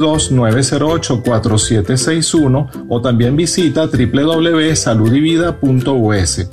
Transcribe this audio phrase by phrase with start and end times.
[0.00, 6.50] 832-908-4761 o también visita www.saludivida.us.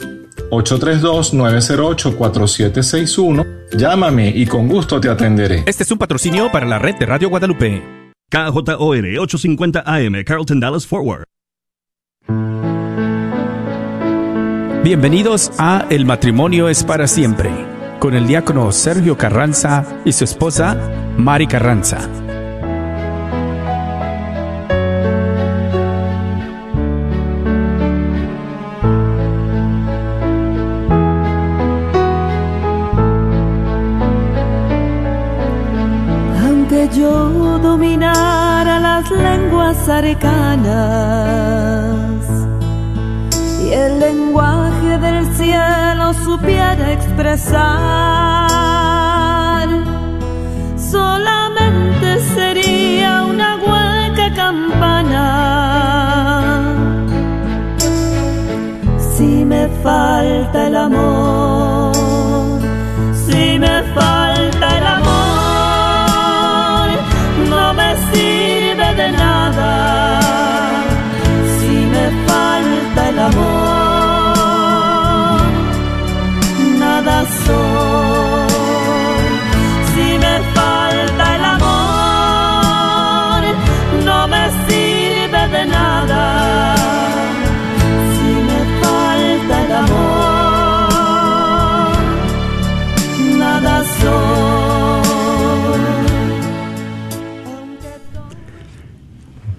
[0.51, 3.47] 832-908-4761.
[3.75, 5.63] Llámame y con gusto te atenderé.
[5.65, 7.83] Este es un patrocinio para la red de Radio Guadalupe.
[8.29, 11.23] KJOR 850 AM, Carlton Dallas Forward.
[14.83, 17.49] Bienvenidos a El matrimonio es para siempre,
[17.99, 20.77] con el diácono Sergio Carranza y su esposa
[21.17, 22.26] Mari Carranza.
[36.95, 40.65] Yo dominara las lenguas arcanas
[43.63, 47.57] y el lenguaje del cielo supiera expresar,
[50.77, 55.25] solamente sería una hueca campana.
[58.97, 61.93] Si me falta el amor,
[63.13, 64.26] si me falta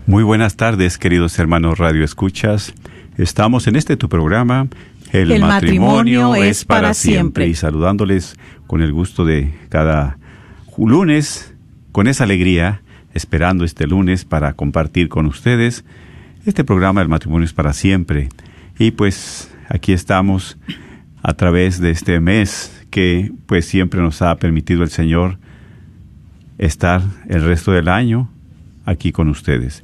[0.06, 2.72] Muy buenas tardes, queridos hermanos Radio Escuchas.
[3.18, 4.68] Estamos en este tu programa,
[5.12, 7.44] El, El matrimonio, matrimonio es para para siempre.
[7.44, 7.46] siempre.
[7.48, 10.18] Y saludándoles con el gusto de cada
[10.76, 11.54] lunes,
[11.92, 12.82] con esa alegría,
[13.14, 15.84] esperando este lunes para compartir con ustedes
[16.48, 18.28] este programa El matrimonio es para siempre.
[18.78, 20.56] Y pues aquí estamos
[21.22, 25.38] a través de este mes que pues siempre nos ha permitido el Señor
[26.56, 28.30] estar el resto del año
[28.86, 29.82] aquí con ustedes.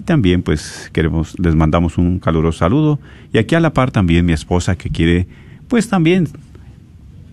[0.00, 2.98] Y también pues queremos, les mandamos un caluroso saludo.
[3.34, 5.26] Y aquí a la par también mi esposa que quiere
[5.68, 6.26] pues también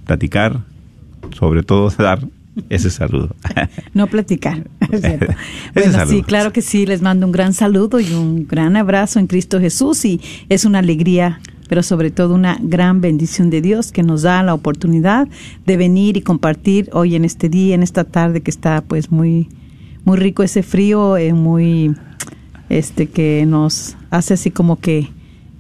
[0.06, 0.60] platicar,
[1.32, 2.28] sobre todo dar
[2.70, 3.34] ese saludo.
[3.94, 4.68] No platicar.
[4.92, 5.34] es cierto.
[5.74, 6.14] Bueno, saludo.
[6.14, 6.86] sí, claro que sí.
[6.86, 10.80] Les mando un gran saludo y un gran abrazo en Cristo Jesús y es una
[10.80, 11.40] alegría,
[11.70, 15.30] pero sobre todo una gran bendición de Dios que nos da la oportunidad
[15.66, 19.48] de venir y compartir hoy en este día, en esta tarde que está pues muy
[20.04, 21.96] muy rico ese frío, eh, muy
[22.70, 25.10] este que nos hace así como que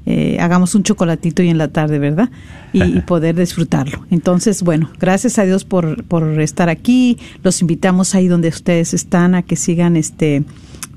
[0.06, 2.30] eh, hagamos un chocolatito y en la tarde, ¿verdad?
[2.72, 4.06] Y, y poder disfrutarlo.
[4.10, 7.18] Entonces, bueno, gracias a Dios por, por estar aquí.
[7.44, 10.44] Los invitamos ahí donde ustedes están a que sigan este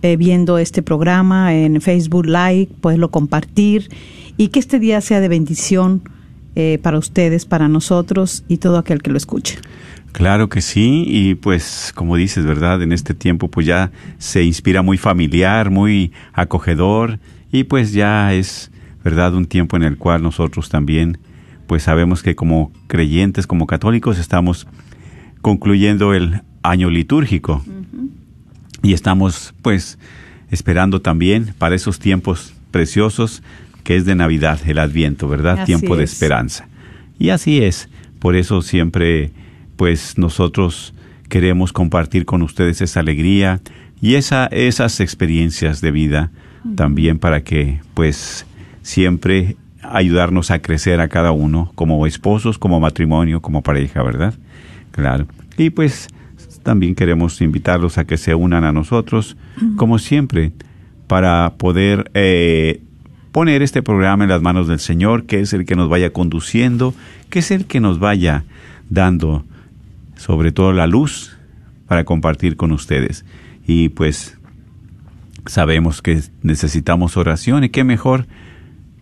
[0.03, 3.91] eh, viendo este programa en Facebook Live, poderlo compartir
[4.39, 6.03] y que este día sea de bendición
[6.57, 9.59] eh, para ustedes, para nosotros y todo aquel que lo escuche.
[10.13, 12.83] Claro que sí, y pues como dices, ¿verdad?
[12.83, 17.19] En este tiempo pues ya se inspira muy familiar, muy acogedor,
[17.53, 18.71] y pues ya es,
[19.05, 19.35] ¿verdad?
[19.35, 21.19] Un tiempo en el cual nosotros también
[21.67, 24.67] pues sabemos que como creyentes, como católicos, estamos
[25.41, 27.65] concluyendo el año litúrgico
[28.83, 29.99] y estamos pues
[30.51, 33.43] esperando también para esos tiempos preciosos
[33.85, 35.61] que es de Navidad, el Adviento, ¿verdad?
[35.61, 36.13] Así Tiempo de es.
[36.13, 36.69] esperanza.
[37.19, 37.89] Y así es,
[38.19, 39.31] por eso siempre
[39.81, 40.93] pues nosotros
[41.31, 43.63] queremos compartir con ustedes esa alegría
[44.03, 46.31] y esa, esas experiencias de vida
[46.77, 48.45] también para que pues
[48.83, 54.35] siempre ayudarnos a crecer a cada uno como esposos, como matrimonio, como pareja, ¿verdad?
[54.91, 55.27] Claro.
[55.57, 56.09] Y pues
[56.63, 59.39] también queremos invitarlos a que se unan a nosotros,
[59.77, 60.53] como siempre,
[61.07, 62.83] para poder eh,
[63.33, 66.93] poner este programa en las manos del Señor, que es el que nos vaya conduciendo,
[67.31, 68.45] que es el que nos vaya
[68.91, 69.47] dando
[70.21, 71.35] sobre todo la luz
[71.87, 73.25] para compartir con ustedes.
[73.67, 74.37] Y pues
[75.47, 78.27] sabemos que necesitamos oración y qué mejor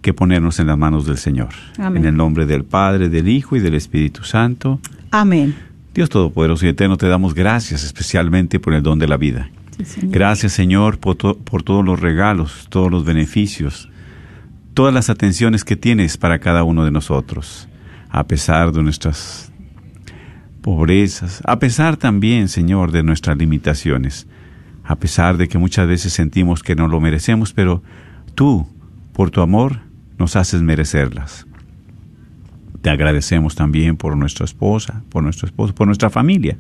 [0.00, 1.48] que ponernos en las manos del Señor.
[1.76, 2.02] Amén.
[2.04, 4.81] En el nombre del Padre, del Hijo y del Espíritu Santo.
[5.10, 5.54] Amén.
[5.93, 9.50] Dios Todopoderoso y Eterno, te damos gracias especialmente por el don de la vida.
[9.76, 10.12] Sí, Señor.
[10.12, 13.88] Gracias, Señor, por, to- por todos los regalos, todos los beneficios,
[14.75, 17.69] todas las atenciones que tienes para cada uno de nosotros,
[18.08, 19.47] a pesar de nuestras
[20.69, 24.26] pobrezas, a pesar también, Señor, de nuestras limitaciones,
[24.85, 27.82] a pesar de que muchas veces sentimos que no lo merecemos, pero
[28.35, 28.67] tú,
[29.15, 29.81] por tu amor,
[30.19, 31.47] nos haces merecerlas.
[32.82, 36.59] Te agradecemos también por nuestra esposa, por nuestro esposo, por nuestra familia.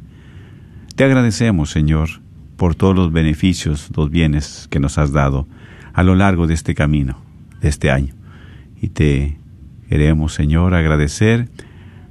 [0.96, 2.08] Te agradecemos, Señor,
[2.56, 5.46] por todos los beneficios, los bienes que nos has dado
[5.92, 7.20] a lo largo de este camino,
[7.60, 8.14] de este año.
[8.80, 9.36] Y te
[9.90, 11.50] queremos, Señor, agradecer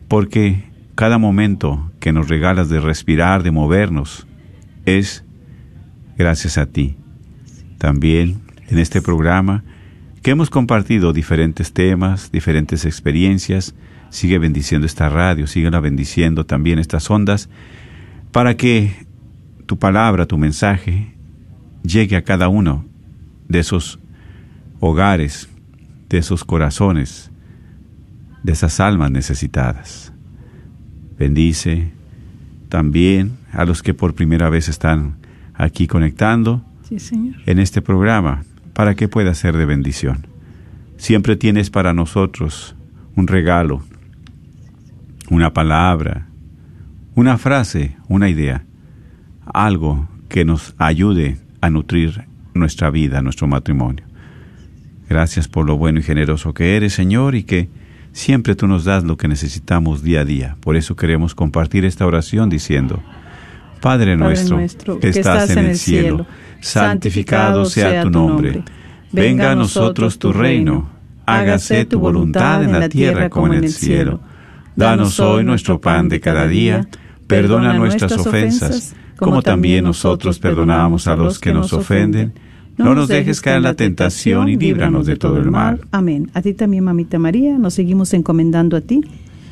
[0.08, 0.64] porque
[0.94, 4.28] cada momento que nos regalas de respirar, de movernos,
[4.86, 5.24] es
[6.18, 6.96] gracias a ti.
[7.78, 9.64] También en este programa
[10.22, 13.76] que hemos compartido diferentes temas, diferentes experiencias,
[14.10, 17.50] sigue bendiciendo esta radio, síguela bendiciendo también estas ondas,
[18.32, 19.06] para que
[19.66, 21.14] tu palabra, tu mensaje,
[21.84, 22.86] llegue a cada uno
[23.48, 24.00] de esos
[24.80, 25.50] hogares,
[26.10, 27.32] de esos corazones,
[28.44, 30.14] de esas almas necesitadas.
[31.18, 31.92] Bendice
[32.70, 35.16] también a los que por primera vez están
[35.54, 36.64] aquí conectando
[37.46, 38.44] en este programa
[38.74, 40.28] para que pueda ser de bendición.
[40.98, 42.76] Siempre tienes para nosotros
[43.16, 43.84] un regalo,
[45.30, 46.28] una palabra,
[47.16, 48.64] una frase, una idea,
[49.46, 54.06] algo que nos ayude a nutrir nuestra vida, nuestro matrimonio.
[55.10, 57.70] Gracias por lo bueno y generoso que eres, Señor, y que
[58.18, 60.58] siempre tú nos das lo que necesitamos día a día.
[60.60, 63.00] Por eso queremos compartir esta oración diciendo,
[63.80, 64.58] Padre, nuestro,
[65.00, 66.26] que estás en el cielo,
[66.60, 68.64] santificado sea tu nombre.
[69.12, 70.90] Venga a nosotros tu reino.
[71.28, 74.20] Hágase tu voluntad en la tierra como en el cielo.
[74.76, 76.88] Danos hoy nuestro pan de cada día.
[77.28, 82.34] Perdona nuestras ofensas, como también nosotros perdonamos a los que nos ofenden.
[82.78, 85.82] No nos dejes caer en la tentación y líbranos de todo el mal.
[85.92, 86.30] Amén.
[86.34, 89.02] A ti también, mamita María, nos seguimos encomendando a ti.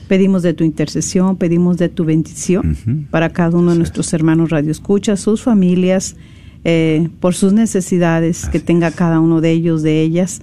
[0.07, 4.69] Pedimos de tu intercesión, pedimos de tu bendición para cada uno de nuestros hermanos Radio
[4.69, 6.15] Escucha, sus familias,
[6.63, 10.41] eh, por sus necesidades que tenga cada uno de ellos, de ellas,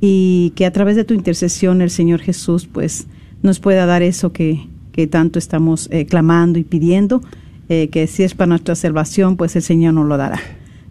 [0.00, 3.06] y que a través de tu intercesión el Señor Jesús pues
[3.42, 7.22] nos pueda dar eso que, que tanto estamos eh, clamando y pidiendo,
[7.70, 10.40] eh, que si es para nuestra salvación, pues el Señor nos lo dará.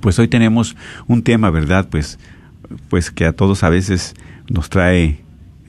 [0.00, 0.76] Pues hoy tenemos
[1.06, 1.88] un tema, ¿verdad?
[1.90, 2.18] Pues,
[2.88, 4.14] pues que a todos a veces
[4.48, 5.20] nos trae,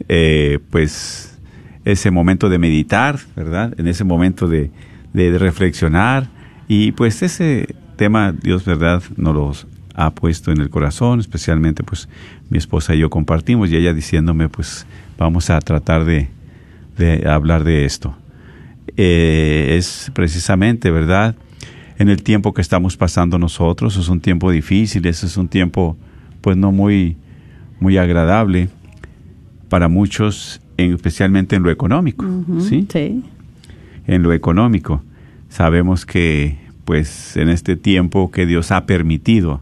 [0.09, 1.39] eh, pues,
[1.85, 3.73] ese momento de meditar, ¿verdad?
[3.77, 4.71] En ese momento de,
[5.13, 6.29] de, reflexionar.
[6.67, 9.01] Y pues ese tema, Dios, ¿verdad?
[9.17, 12.07] Nos los ha puesto en el corazón, especialmente pues
[12.49, 14.85] mi esposa y yo compartimos y ella diciéndome pues
[15.17, 16.29] vamos a tratar de,
[16.97, 18.15] de hablar de esto.
[18.97, 21.35] Eh, es precisamente, ¿verdad?
[21.97, 23.97] En el tiempo que estamos pasando nosotros.
[23.97, 25.97] Es un tiempo difícil, ese es un tiempo
[26.41, 27.17] pues no muy,
[27.79, 28.69] muy agradable
[29.69, 32.25] para muchos, especialmente en lo económico.
[32.59, 32.87] ¿sí?
[34.07, 35.03] En lo económico.
[35.49, 39.61] Sabemos que pues en este tiempo que Dios ha permitido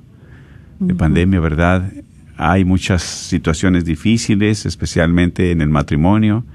[0.79, 1.91] de pandemia, ¿verdad?
[2.37, 6.45] Hay muchas situaciones difíciles, especialmente en el matrimonio,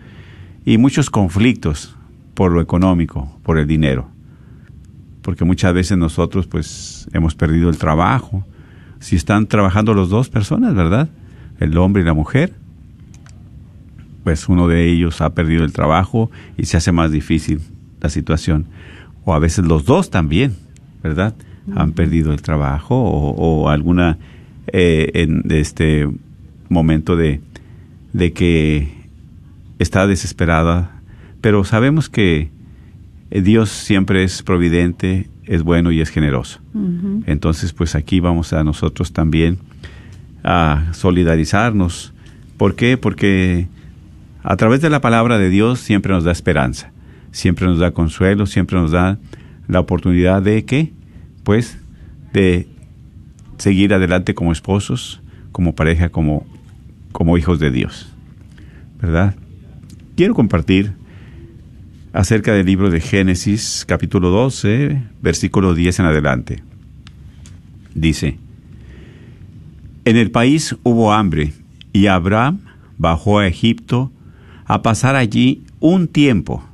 [0.65, 1.94] y muchos conflictos
[2.32, 4.13] por lo económico, por el dinero
[5.25, 8.44] porque muchas veces nosotros pues hemos perdido el trabajo.
[9.00, 11.09] Si están trabajando los dos personas, ¿verdad?
[11.59, 12.52] El hombre y la mujer,
[14.23, 17.62] pues uno de ellos ha perdido el trabajo y se hace más difícil
[18.02, 18.66] la situación.
[19.25, 20.57] O a veces los dos también,
[21.02, 21.35] ¿verdad?
[21.75, 24.19] Han perdido el trabajo o, alguna
[24.66, 26.07] eh, en este
[26.69, 27.40] momento de,
[28.12, 28.93] de que
[29.78, 31.00] está desesperada.
[31.40, 32.50] Pero sabemos que
[33.31, 36.61] Dios siempre es providente, es bueno y es generoso.
[37.26, 39.59] Entonces, pues aquí vamos a nosotros también
[40.43, 42.12] a solidarizarnos.
[42.57, 42.97] ¿Por qué?
[42.97, 43.66] Porque
[44.43, 46.93] a través de la palabra de Dios siempre nos da esperanza,
[47.33, 49.19] siempre nos da consuelo, siempre nos da
[49.69, 50.93] la oportunidad de que,
[51.43, 51.78] pues,
[52.33, 52.69] de
[53.59, 56.47] seguir adelante como esposos, como pareja, como,
[57.12, 58.12] como hijos de Dios.
[59.00, 59.35] ¿Verdad?
[60.16, 60.93] Quiero compartir
[62.14, 66.62] acerca del libro de Génesis capítulo 12, versículo 10 en adelante.
[67.92, 68.38] Dice,
[70.04, 71.52] En el país hubo hambre
[71.92, 72.61] y Abraham
[72.99, 74.12] bajó a Egipto
[74.64, 76.64] a pasar allí un tiempo,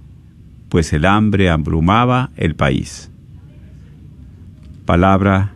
[0.68, 3.11] pues el hambre abrumaba el país.
[4.85, 5.54] Palabra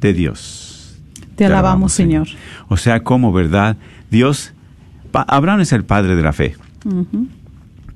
[0.00, 1.00] de Dios.
[1.34, 2.28] Te, alabamos, Señor.
[2.68, 3.76] O sea, como verdad,
[4.08, 4.54] Dios,
[5.12, 6.54] Abraham es el padre de la fe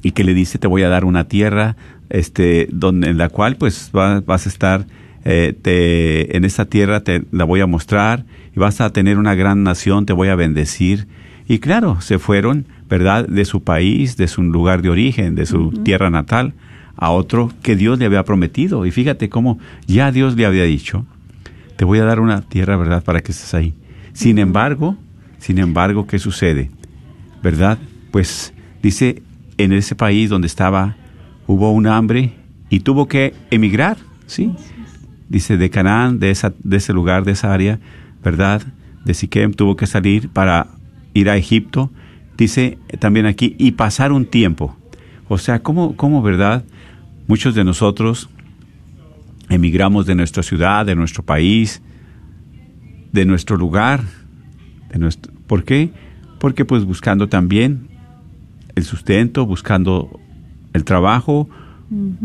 [0.03, 1.77] y que le dice te voy a dar una tierra
[2.09, 4.87] este donde en la cual pues vas a estar
[5.25, 9.35] eh, te, en esta tierra te la voy a mostrar y vas a tener una
[9.35, 11.07] gran nación, te voy a bendecir.
[11.47, 15.71] Y claro, se fueron, ¿verdad?, de su país, de su lugar de origen, de su
[15.71, 16.55] tierra natal,
[16.97, 18.87] a otro que Dios le había prometido.
[18.87, 21.07] Y fíjate cómo ya Dios le había dicho,
[21.77, 23.75] te voy a dar una tierra, ¿verdad?, para que estés ahí.
[24.13, 24.97] Sin embargo,
[25.39, 26.71] sin embargo, ¿qué sucede?
[27.43, 27.79] ¿Verdad?
[28.11, 28.53] Pues
[28.83, 29.23] dice,
[29.65, 30.97] en ese país donde estaba,
[31.47, 32.33] hubo un hambre
[32.71, 34.53] y tuvo que emigrar, ¿sí?
[35.29, 37.79] Dice, de Canaán, de, esa, de ese lugar, de esa área,
[38.23, 38.63] ¿verdad?
[39.05, 40.69] De Siquem, tuvo que salir para
[41.15, 41.91] ir a Egipto.
[42.37, 44.77] Dice también aquí, y pasar un tiempo.
[45.29, 46.65] O sea, ¿cómo, cómo verdad?
[47.29, 48.29] Muchos de nosotros
[49.51, 51.83] emigramos de nuestra ciudad, de nuestro país,
[53.13, 54.03] de nuestro lugar.
[54.91, 55.91] De nuestro, ¿Por qué?
[56.39, 57.90] Porque pues buscando también
[58.75, 60.21] el sustento, buscando
[60.73, 61.49] el trabajo,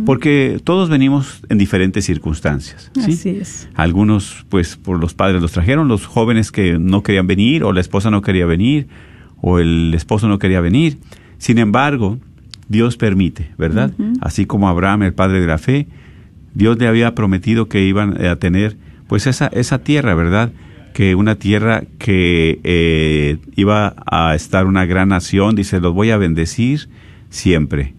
[0.06, 2.92] porque todos venimos en diferentes circunstancias.
[2.94, 3.12] ¿sí?
[3.12, 3.68] Así es.
[3.74, 7.82] Algunos, pues, por los padres los trajeron, los jóvenes que no querían venir, o la
[7.82, 8.88] esposa no quería venir,
[9.42, 11.00] o el esposo no quería venir.
[11.40, 12.20] Sin embargo,
[12.70, 13.92] Dios permite, ¿verdad?
[14.22, 15.88] Así como Abraham, el padre de la fe,
[16.54, 20.52] Dios le había prometido que iban a tener, pues, esa, esa tierra, ¿verdad?
[20.96, 26.18] Que una tierra que eh, iba a estar una gran nación, dice, los voy a
[26.18, 26.88] bendecir
[27.30, 27.94] siempre.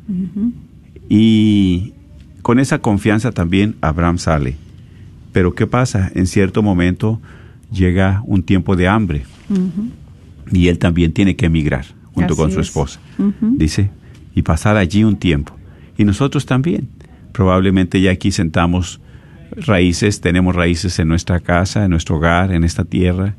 [1.10, 1.92] Y
[2.40, 4.56] con esa confianza también Abraham sale.
[5.32, 6.10] Pero ¿qué pasa?
[6.14, 7.20] En cierto momento
[7.70, 9.24] llega un tiempo de hambre
[10.50, 11.84] y él también tiene que emigrar
[12.14, 12.68] junto Así con su es.
[12.68, 12.98] esposa.
[13.42, 13.90] Dice,
[14.34, 15.54] y pasar allí un tiempo.
[15.98, 16.88] Y nosotros también.
[17.32, 19.02] Probablemente ya aquí sentamos
[19.50, 23.34] raíces, tenemos raíces en nuestra casa, en nuestro hogar, en esta tierra,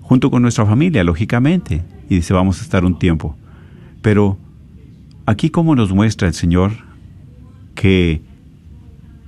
[0.00, 1.82] junto con nuestra familia, lógicamente.
[2.08, 3.36] Y dice, vamos a estar un tiempo.
[4.02, 4.38] Pero
[5.26, 6.72] aquí como nos muestra el Señor
[7.74, 8.22] que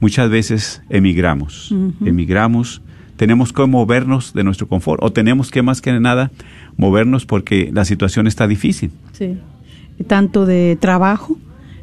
[0.00, 2.82] muchas veces emigramos, emigramos,
[3.16, 6.30] tenemos que movernos de nuestro confort o tenemos que más que nada
[6.78, 8.90] movernos porque la situación está difícil.
[9.12, 9.37] Sí.
[10.06, 11.37] Tanto de trabajo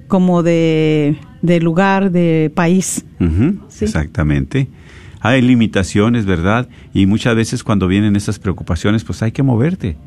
[0.07, 3.05] como de, de lugar, de país.
[3.69, 3.85] Sí.
[3.85, 4.67] Exactamente.
[5.19, 6.69] Hay limitaciones, ¿verdad?
[6.93, 9.97] Y muchas veces cuando vienen esas preocupaciones, pues hay que moverte,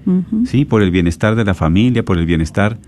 [0.47, 0.65] ¿sí?
[0.65, 2.79] Por el bienestar de la familia, por el bienestar,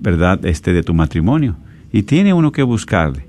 [0.00, 0.44] ¿verdad?
[0.46, 1.56] Este de tu matrimonio.
[1.92, 3.26] Y tiene uno que buscarle.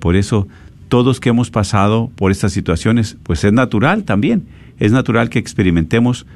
[0.00, 0.48] Por eso,
[0.88, 4.46] todos que hemos pasado por estas situaciones, pues es natural también.
[4.78, 6.26] Es natural que experimentemos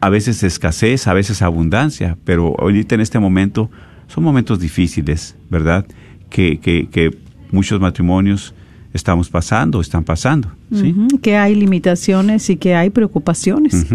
[0.00, 3.70] a veces escasez, a veces abundancia, pero ahorita en este momento
[4.08, 5.86] son momentos difíciles, ¿verdad?
[6.30, 7.16] Que, que, que
[7.50, 8.54] muchos matrimonios
[8.92, 10.94] estamos pasando, están pasando, ¿sí?
[11.20, 13.86] Que hay limitaciones y que hay preocupaciones.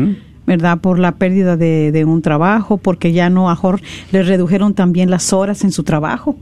[0.50, 0.79] ¿Verdad?
[0.79, 5.10] Por la pérdida de, de un trabajo, porque ya no, a mejor les redujeron también
[5.10, 6.38] las horas en su trabajo.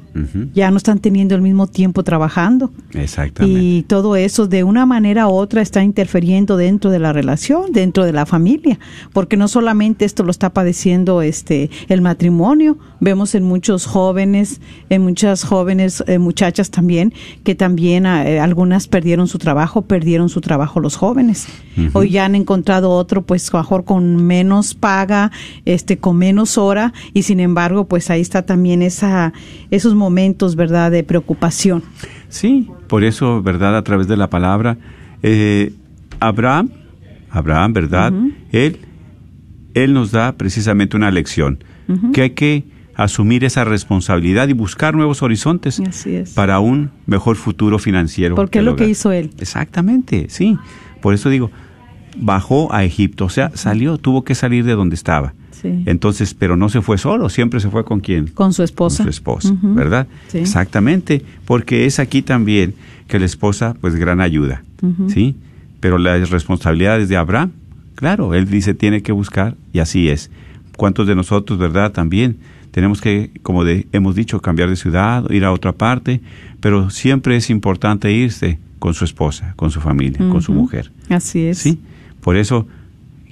[0.54, 2.72] Ya no están teniendo el mismo tiempo trabajando.
[2.94, 3.60] Exactamente.
[3.60, 8.04] Y todo eso de una manera u otra está interfiriendo dentro de la relación, dentro
[8.04, 8.80] de la familia,
[9.14, 14.60] porque no solamente esto lo está padeciendo este el matrimonio, vemos en muchos jóvenes,
[14.90, 20.42] en muchas jóvenes eh, muchachas también que también eh, algunas perdieron su trabajo, perdieron su
[20.42, 21.48] trabajo los jóvenes.
[21.94, 25.32] Hoy ya han encontrado otro pues mejor con menos paga,
[25.66, 29.34] este con menos hora y sin embargo, pues ahí está también esa
[29.72, 31.84] esos momentos, ¿verdad?, de preocupación.
[32.30, 33.78] Sí, por eso, ¿verdad?
[33.78, 34.78] A través de la palabra,
[35.24, 35.74] eh,
[36.20, 36.70] Abraham,
[37.30, 38.14] Abraham, ¿verdad?
[38.52, 38.80] Él,
[39.74, 41.64] él nos da precisamente una lección,
[42.14, 42.64] que hay que
[42.96, 45.82] asumir esa responsabilidad y buscar nuevos horizontes
[46.34, 48.36] para un mejor futuro financiero.
[48.36, 49.30] Porque es lo que hizo él.
[49.40, 50.58] Exactamente, sí.
[51.02, 51.52] Por eso digo,
[52.20, 55.34] bajó a Egipto, o sea, salió, tuvo que salir de donde estaba.
[55.52, 55.84] Sí.
[55.88, 58.28] Entonces, pero no se fue solo, siempre se fue con quién?
[58.28, 58.98] Con su esposa.
[58.98, 59.56] Con su esposa.
[59.62, 60.08] ¿verdad?
[60.28, 60.38] Sí.
[60.40, 62.74] Exactamente, porque es aquí también
[63.08, 64.64] que la esposa, pues gran ayuda,
[65.08, 65.36] ¿sí?
[65.80, 67.52] Pero las responsabilidades de Abraham,
[67.96, 70.30] claro, él dice tiene que buscar y así es.
[70.76, 72.38] ¿Cuántos de nosotros, verdad, también
[72.72, 76.22] tenemos que, como de- hemos dicho, cambiar de ciudad, ir a otra parte,
[76.60, 81.46] pero siempre es importante irse con su esposa, con su familia, con su mujer, Así
[81.48, 81.58] es.
[81.58, 81.80] ¿sí?
[82.28, 82.68] Por eso,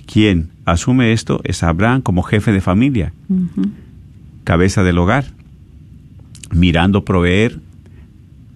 [0.06, 3.12] quien asume esto es Abraham como jefe de familia
[4.46, 5.26] cabeza del hogar,
[6.54, 7.60] mirando proveer,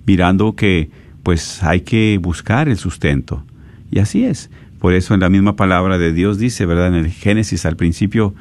[0.05, 0.91] mirando que
[1.24, 3.43] pues hay que buscar el sustento.
[3.91, 4.50] Y así es.
[4.79, 6.88] Por eso en la misma palabra de Dios dice, ¿verdad?
[6.88, 8.34] En el Génesis al principio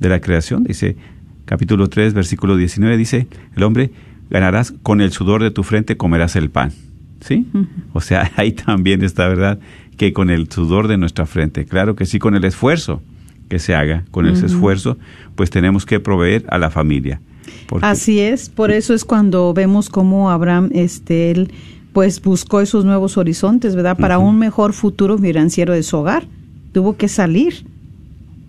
[0.00, 0.96] de la creación, dice,
[1.44, 3.92] capítulo 3, versículo 19, dice, el hombre
[4.28, 6.72] ganarás con el sudor de tu frente comerás el pan.
[7.20, 7.46] ¿Sí?
[7.92, 9.60] O sea, ahí también está, ¿verdad?
[9.96, 13.00] Que con el sudor de nuestra frente, claro que sí, con el esfuerzo
[13.48, 14.96] que se haga, con ese esfuerzo,
[15.34, 17.20] pues tenemos que proveer a la familia.
[17.68, 21.52] Porque- Así es, por eso es cuando vemos cómo Abraham, este, él
[21.92, 23.96] pues buscó esos nuevos horizontes, ¿verdad?
[23.96, 26.24] Para un mejor futuro financiero de su hogar.
[26.72, 27.64] Tuvo que salir,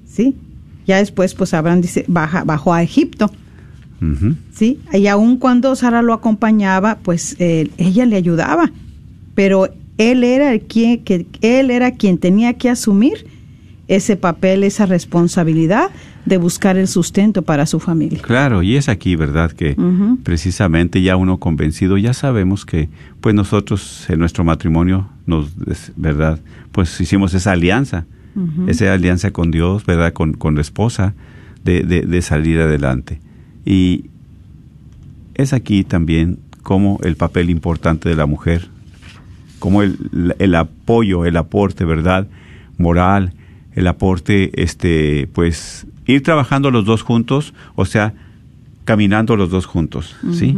[0.07, 0.35] ¿sí?
[0.87, 3.29] Ya después, pues Abraham dice, baja, bajó a Egipto.
[4.53, 4.79] ¿sí?
[4.93, 8.71] Y aun cuando Sara lo acompañaba, pues eh, ella le ayudaba,
[9.35, 13.27] pero él era el quien, que él era quien tenía que asumir
[13.87, 15.91] ese papel, esa responsabilidad
[16.25, 18.19] de buscar el sustento para su familia.
[18.21, 19.51] Claro, y es aquí, ¿verdad?
[19.51, 19.75] Que
[20.23, 22.89] precisamente ya uno convencido, ya sabemos que
[23.21, 25.51] pues nosotros en nuestro matrimonio nos,
[25.95, 26.39] ¿verdad?
[26.71, 28.05] Pues hicimos esa alianza,
[28.67, 30.13] esa alianza con Dios, ¿verdad?
[30.13, 31.13] Con, con la esposa,
[31.63, 33.19] de, de, de salir adelante.
[33.65, 34.05] Y
[35.35, 38.69] es aquí también como el papel importante de la mujer,
[39.59, 39.97] como el,
[40.39, 42.27] el apoyo, el aporte, ¿verdad?
[42.77, 43.33] Moral,
[43.73, 48.13] el aporte, este, pues, ir trabajando los dos juntos, o sea,
[48.83, 50.57] caminando los dos juntos, ¿sí?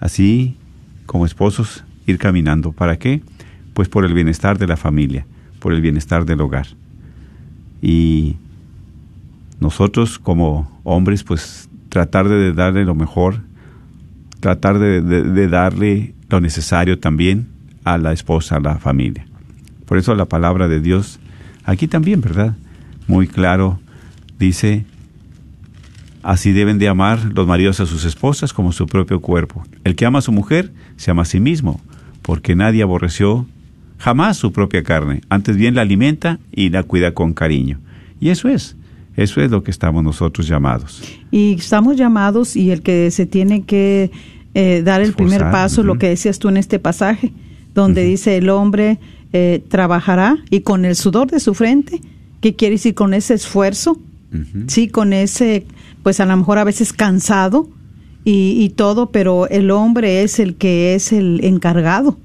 [0.00, 0.56] Así,
[1.06, 2.72] como esposos, ir caminando.
[2.72, 3.22] ¿Para qué?
[3.74, 5.26] Pues por el bienestar de la familia,
[5.60, 6.66] por el bienestar del hogar.
[7.82, 8.36] Y
[9.60, 13.40] nosotros como hombres, pues tratar de darle lo mejor,
[14.40, 17.46] tratar de, de- de darle lo necesario también
[17.84, 19.26] a la esposa, a la familia.
[19.86, 21.18] Por eso la palabra de Dios,
[21.64, 22.54] aquí también, ¿verdad?
[23.06, 23.80] Muy claro,
[24.38, 24.84] dice,
[26.22, 29.64] así deben de amar los maridos a sus esposas como su propio cuerpo.
[29.84, 31.80] El que ama a su mujer, se ama a sí mismo,
[32.22, 33.46] porque nadie aborreció
[33.98, 37.78] jamás su propia carne, antes bien la alimenta y la cuida con cariño.
[38.20, 38.76] Y eso es,
[39.16, 41.02] eso es lo que estamos nosotros llamados.
[41.30, 44.10] Y estamos llamados y el que se tiene que
[44.54, 47.32] eh, dar el primer paso, lo que decías tú en este pasaje,
[47.78, 48.98] donde dice el hombre
[49.32, 52.00] eh, trabajará y con el sudor de su frente,
[52.40, 54.00] ¿qué quiere decir con ese esfuerzo?
[54.66, 55.66] Sí, con ese,
[56.02, 57.70] pues a lo mejor a veces cansado
[58.24, 62.18] y, y todo, pero el hombre es el que es el encargado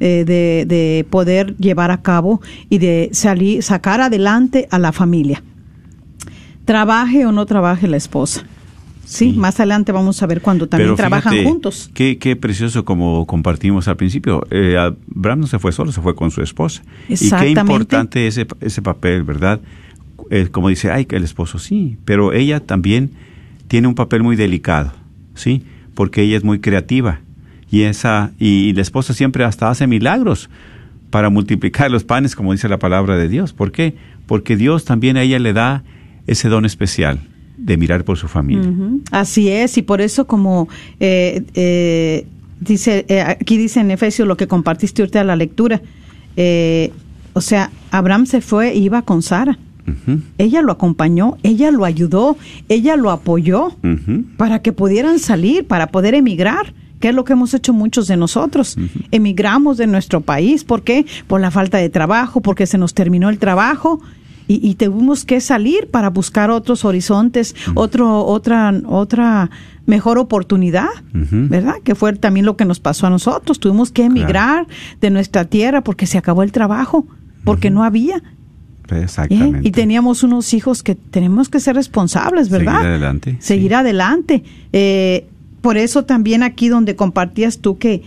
[0.00, 5.42] eh, de, de poder llevar a cabo y de salir, sacar adelante a la familia.
[6.64, 8.46] Trabaje o no trabaje la esposa.
[9.04, 9.38] Sí, Sí.
[9.38, 11.90] más adelante vamos a ver cuando también Pero trabajan fíjate, juntos.
[11.94, 14.46] Qué, qué precioso como compartimos al principio.
[14.50, 16.82] Eh, Abraham no se fue solo, se fue con su esposa.
[17.04, 17.60] Y qué Exactamente.
[17.60, 19.60] importante ese, ese papel, ¿verdad?
[20.30, 23.10] Eh, como dice, ay, que el esposo sí, pero ella también
[23.68, 24.92] tiene un papel muy delicado,
[25.34, 25.62] ¿sí?
[25.94, 27.20] Porque ella es muy creativa
[27.70, 30.48] y esa y, la esposa siempre hasta hace milagros
[31.10, 33.52] para multiplicar los panes, como dice la palabra de Dios.
[33.52, 33.94] ¿Por qué?
[34.26, 35.82] Porque Dios también a ella le da
[36.26, 37.20] ese don especial
[37.56, 38.70] de mirar por su familia.
[39.10, 40.68] Así es, y por eso como
[41.00, 42.26] eh, eh,
[42.60, 45.80] dice, eh, aquí dice en Efesios lo que compartiste ahorita la lectura,
[46.36, 46.92] eh,
[47.32, 49.58] o sea, Abraham se fue e iba con Sara.
[50.38, 52.38] Ella lo acompañó, ella lo ayudó,
[52.70, 53.76] ella lo apoyó
[54.38, 58.16] para que pudieran salir, para poder emigrar, que es lo que hemos hecho muchos de
[58.16, 58.78] nosotros.
[59.10, 61.04] Emigramos de nuestro país, ¿por qué?
[61.26, 64.00] Por la falta de trabajo, porque se nos terminó el trabajo
[64.46, 69.50] y, y tuvimos que salir para buscar otros horizontes, otro, otra, otra
[69.86, 70.88] mejor oportunidad.
[71.12, 71.76] ¿verdad?
[71.82, 73.60] Que fue también lo que nos pasó a nosotros.
[73.60, 74.66] Tuvimos que emigrar
[75.00, 77.06] de nuestra tierra porque se acabó el trabajo,
[77.44, 78.22] porque no había.
[78.90, 79.02] ¿eh?
[79.02, 79.66] Exactamente.
[79.66, 82.74] Y teníamos unos hijos que tenemos que ser responsables, ¿verdad?
[82.76, 83.74] Seguir adelante, Seguir sí.
[83.74, 84.44] adelante.
[84.72, 85.26] Eh,
[85.60, 88.02] por eso también aquí donde compartías tú que,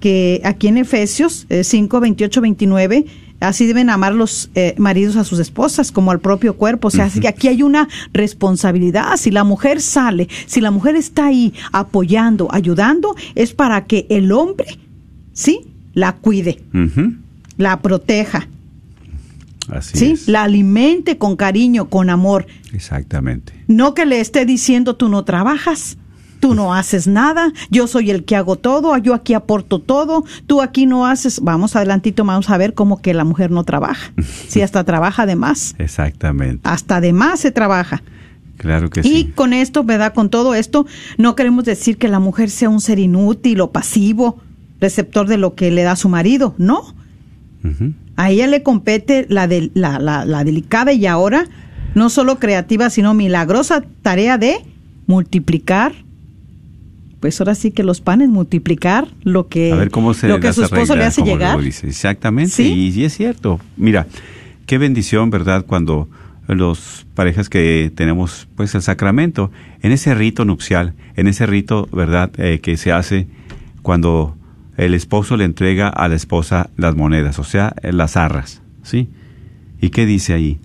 [0.00, 3.06] que aquí en Efesios eh, 5, 28, 29,
[3.42, 6.88] así deben amar los eh, maridos a sus esposas como al propio cuerpo.
[6.88, 9.16] O sea, así que aquí hay una responsabilidad.
[9.16, 14.32] Si la mujer sale, si la mujer está ahí apoyando, ayudando, es para que el
[14.32, 14.78] hombre,
[15.32, 15.60] ¿sí?
[15.94, 16.62] La cuide,
[17.58, 18.48] la proteja,
[19.68, 20.10] Así ¿sí?
[20.12, 20.28] es.
[20.28, 22.46] La alimente con cariño, con amor.
[22.72, 23.52] Exactamente.
[23.68, 25.98] No que le esté diciendo tú no trabajas,
[26.42, 30.60] tú no haces nada, yo soy el que hago todo, yo aquí aporto todo, tú
[30.60, 31.38] aquí no haces.
[31.40, 34.12] Vamos adelantito, vamos a ver cómo que la mujer no trabaja.
[34.48, 36.68] Si hasta trabaja de más, Exactamente.
[36.68, 38.02] hasta de más se trabaja.
[38.56, 39.32] Claro que Y sí.
[39.32, 40.14] con esto, ¿verdad?
[40.14, 40.84] Con todo esto,
[41.16, 44.40] no queremos decir que la mujer sea un ser inútil o pasivo,
[44.80, 46.82] receptor de lo que le da su marido, no.
[48.16, 51.44] A ella le compete la, de, la, la, la delicada y ahora
[51.94, 54.56] no solo creativa, sino milagrosa tarea de
[55.06, 55.92] multiplicar.
[57.22, 60.52] Pues ahora sí que los panes, multiplicar lo que, A ver cómo se lo que
[60.52, 61.60] su esposo le hace llegar.
[61.60, 61.86] dice.
[61.86, 62.50] Exactamente.
[62.50, 62.64] ¿Sí?
[62.64, 63.60] Y, y es cierto.
[63.76, 64.08] Mira,
[64.66, 65.64] qué bendición, ¿verdad?
[65.64, 66.08] Cuando
[66.48, 72.32] los parejas que tenemos pues el sacramento, en ese rito nupcial, en ese rito, ¿verdad?
[72.38, 73.28] Eh, que se hace
[73.82, 74.36] cuando
[74.76, 79.08] el esposo le entrega a la esposa las monedas, o sea, eh, las arras, ¿sí?
[79.80, 80.58] ¿Y qué dice ahí?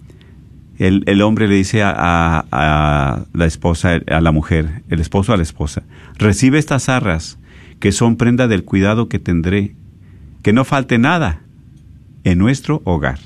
[0.77, 1.93] El, el hombre le dice a,
[2.51, 5.83] a- la esposa, a la mujer, el esposo a la esposa,
[6.17, 7.39] recibe estas arras
[7.79, 9.75] que son prenda del cuidado que tendré
[10.43, 11.41] que no falte nada
[12.23, 13.19] en nuestro hogar.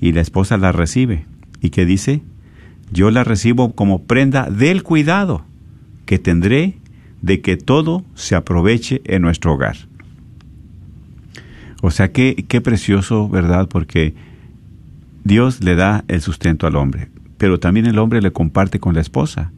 [0.00, 1.26] Y la esposa la recibe.
[1.60, 2.22] ¿Y qué dice?
[2.92, 5.44] Yo la recibo como prenda del cuidado
[6.06, 6.78] que tendré
[7.22, 9.76] de que todo se aproveche en nuestro hogar.
[11.82, 13.68] O sea, qué, qué precioso, ¿verdad?
[13.68, 14.14] Porque
[15.24, 17.08] Dios le da el sustento al hombre,
[17.38, 19.52] pero también el hombre le comparte con la esposa.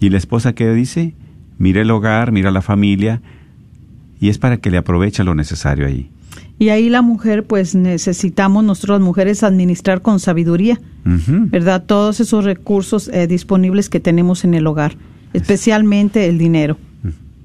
[0.00, 1.14] ¿Y la esposa qué dice?
[1.58, 3.22] Mira el hogar, mira la familia,
[4.20, 6.10] y es para que le aproveche lo necesario ahí.
[6.58, 10.80] Y ahí la mujer, pues necesitamos nosotros las mujeres administrar con sabiduría.
[11.04, 11.84] ¿verdad?
[11.84, 14.96] Todos esos recursos eh, disponibles que tenemos en el hogar,
[15.34, 16.78] especialmente el dinero.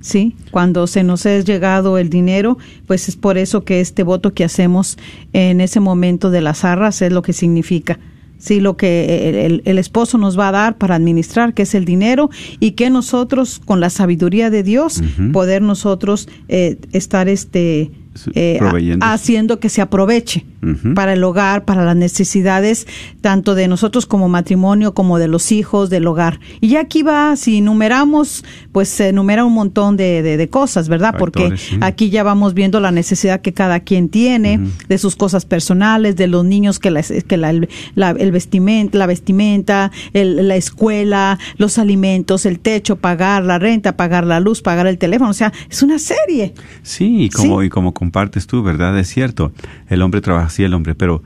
[0.01, 2.57] Sí, cuando se nos es llegado el dinero,
[2.87, 4.97] pues es por eso que este voto que hacemos
[5.33, 7.99] en ese momento de las arras es lo que significa.
[8.37, 11.75] Sí, lo que el, el- el esposo nos va a dar para administrar, que es
[11.75, 12.29] el dinero,
[12.61, 15.01] y que nosotros, con la sabiduría de Dios,
[15.33, 17.91] poder nosotros eh, estar este
[18.35, 18.59] eh,
[19.01, 20.45] haciendo que se aproveche
[20.93, 22.85] para el hogar, para las necesidades
[23.21, 26.41] tanto de nosotros como matrimonio, como de los hijos, del hogar.
[26.59, 28.43] Y ya aquí va, si enumeramos,
[28.73, 31.15] pues se enumera un montón de, de- de cosas, ¿verdad?
[31.17, 31.77] Porque sí.
[31.79, 36.27] aquí ya vamos viendo la necesidad que cada quien tiene, de sus cosas personales, de
[36.27, 37.51] los niños que, la, que la-
[38.11, 44.25] el vestimenta, la vestimenta, el- la escuela, los alimentos, el techo, pagar la renta, pagar
[44.25, 45.29] la luz, pagar el teléfono.
[45.31, 46.53] O sea, es una serie.
[46.83, 47.67] Sí, y como, Sí.
[47.67, 48.97] y como compartes tú, ¿verdad?
[48.97, 49.51] Es cierto,
[49.89, 51.21] el hombre trabaja así, el hombre, pero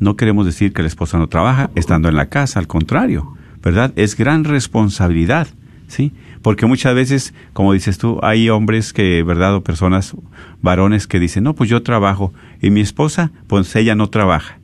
[0.00, 3.32] no queremos decir que la esposa no trabaja estando en la casa, al contrario,
[3.62, 3.90] ¿verdad?
[3.96, 5.48] Es gran responsabilidad,
[5.88, 6.12] ¿sí?
[6.42, 9.54] Porque muchas veces, como dices tú, hay hombres que, ¿verdad?
[9.54, 10.14] O personas,
[10.60, 14.58] varones que dicen, no, pues yo trabajo, y mi esposa, pues ella no trabaja,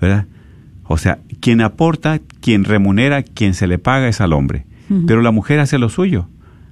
[0.00, 0.26] ¿verdad?
[0.88, 4.66] O sea, quien aporta, quien remunera, quien se le paga es al hombre.
[5.06, 6.28] Pero la mujer hace lo suyo.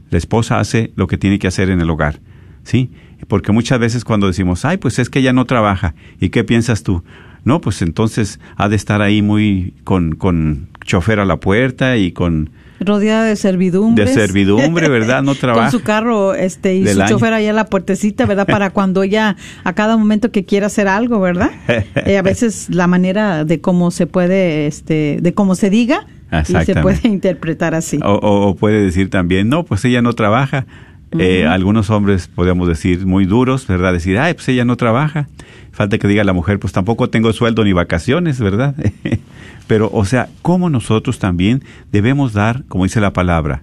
[0.08, 2.18] La esposa hace lo que tiene que hacer en el hogar.
[2.64, 2.90] ¿Sí?
[3.28, 5.94] Porque muchas veces cuando decimos, ay, pues es que ella no trabaja.
[6.20, 7.02] ¿Y qué piensas tú?
[7.44, 12.10] No, pues entonces ha de estar ahí muy con, con chofer a la puerta y
[12.12, 12.50] con...
[12.80, 14.04] rodeada de servidumbre.
[14.04, 15.22] De servidumbre, ¿verdad?
[15.22, 15.70] No trabaja.
[15.70, 17.08] Con su carro este, y su año.
[17.08, 18.46] chofer allá en la puertecita, ¿verdad?
[18.48, 21.50] Para cuando ella, a cada momento que quiera hacer algo, ¿verdad?
[22.06, 26.06] Eh, a veces la manera de cómo se puede, este, de cómo se diga,
[26.48, 27.98] y se puede interpretar así.
[28.04, 30.66] O, o- o puede decir también, no, pues ella no trabaja.
[31.12, 33.92] Eh, algunos hombres podemos decir muy duros, ¿verdad?
[33.92, 35.28] Decir, ay, pues ella no trabaja.
[35.72, 38.74] Falta que diga la mujer, pues tampoco tengo sueldo ni vacaciones, ¿verdad?
[39.66, 43.62] Pero, o sea, ¿cómo nosotros también debemos dar, como dice la palabra,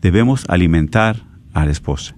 [0.00, 2.14] debemos alimentar a la esposa,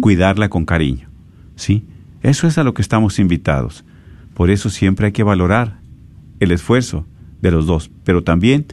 [0.00, 1.08] cuidarla con cariño,
[1.56, 1.84] ¿sí?
[2.22, 3.84] Eso es a lo que estamos invitados.
[4.34, 5.78] Por eso siempre hay que valorar
[6.40, 7.06] el esfuerzo
[7.42, 8.66] de los dos, pero también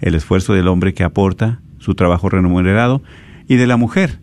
[0.00, 3.02] el esfuerzo del hombre que aporta su trabajo remunerado
[3.48, 4.20] y de la mujer.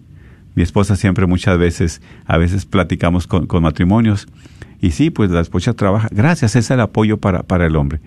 [0.58, 4.28] Mi esposa siempre muchas veces, a veces platicamos con, con matrimonios
[4.82, 8.00] y sí, pues la esposa trabaja, gracias, es el apoyo para, para el hombre.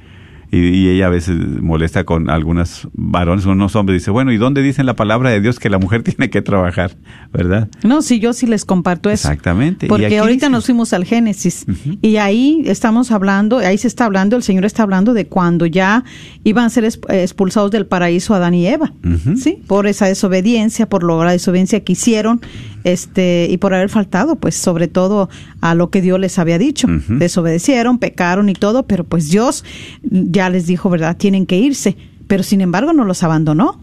[0.52, 4.62] Y, y ella a veces molesta con algunos varones, unos hombres, dice, bueno, ¿y dónde
[4.62, 6.96] dice en la palabra de Dios que la mujer tiene que trabajar?
[7.32, 7.68] ¿Verdad?
[7.84, 9.28] No, sí, yo sí les comparto eso.
[9.28, 9.86] Exactamente.
[9.86, 11.66] Porque ahorita dice- nos fuimos al Génesis
[12.02, 16.04] y ahí estamos hablando, ahí se está hablando, el Señor está hablando de cuando ya
[16.42, 18.92] iban a ser exp- expulsados del paraíso Adán y Eva,
[19.36, 22.40] sí, por esa desobediencia, por la desobediencia que hicieron,
[22.82, 25.28] este, y por haber faltado, pues, sobre todo
[25.60, 26.88] a lo que Dios les había dicho.
[27.08, 29.64] Desobedecieron, pecaron y todo, pero pues Dios
[30.02, 31.16] ya les dijo, ¿verdad?
[31.16, 31.96] Tienen que irse,
[32.28, 33.80] pero sin embargo no los abandonó.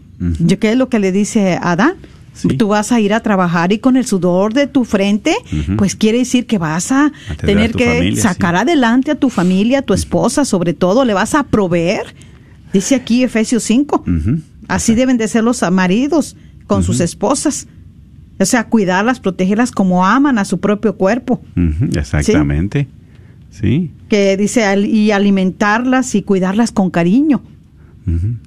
[0.58, 1.94] ¿Qué es lo que le dice a Adán?
[2.32, 2.48] Sí.
[2.56, 5.34] Tú vas a ir a trabajar y con el sudor de tu frente,
[5.76, 8.60] pues quiere decir que vas a, A tener a que familia, sacar sí.
[8.62, 12.14] adelante a tu familia, a tu esposa, sobre todo, le vas a proveer.
[12.72, 14.04] Dice aquí Efesios 5.
[14.06, 14.38] Ujú.
[14.68, 17.66] Así deben de ser los maridos con sus esposas.
[18.38, 21.40] O sea, cuidarlas, protegerlas como aman a su propio cuerpo.
[21.96, 22.82] Exactamente.
[22.90, 22.97] Sí.
[24.08, 27.42] Que dice, y alimentarlas y cuidarlas con cariño.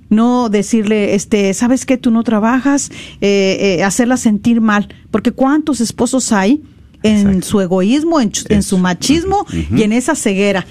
[0.10, 2.90] No decirle, este, sabes que tú no trabajas,
[3.22, 6.64] eh, eh, hacerla sentir mal, porque cuántos esposos hay
[7.04, 7.48] en Exacto.
[7.48, 10.66] su egoísmo, en, en su machismo y en esa ceguera.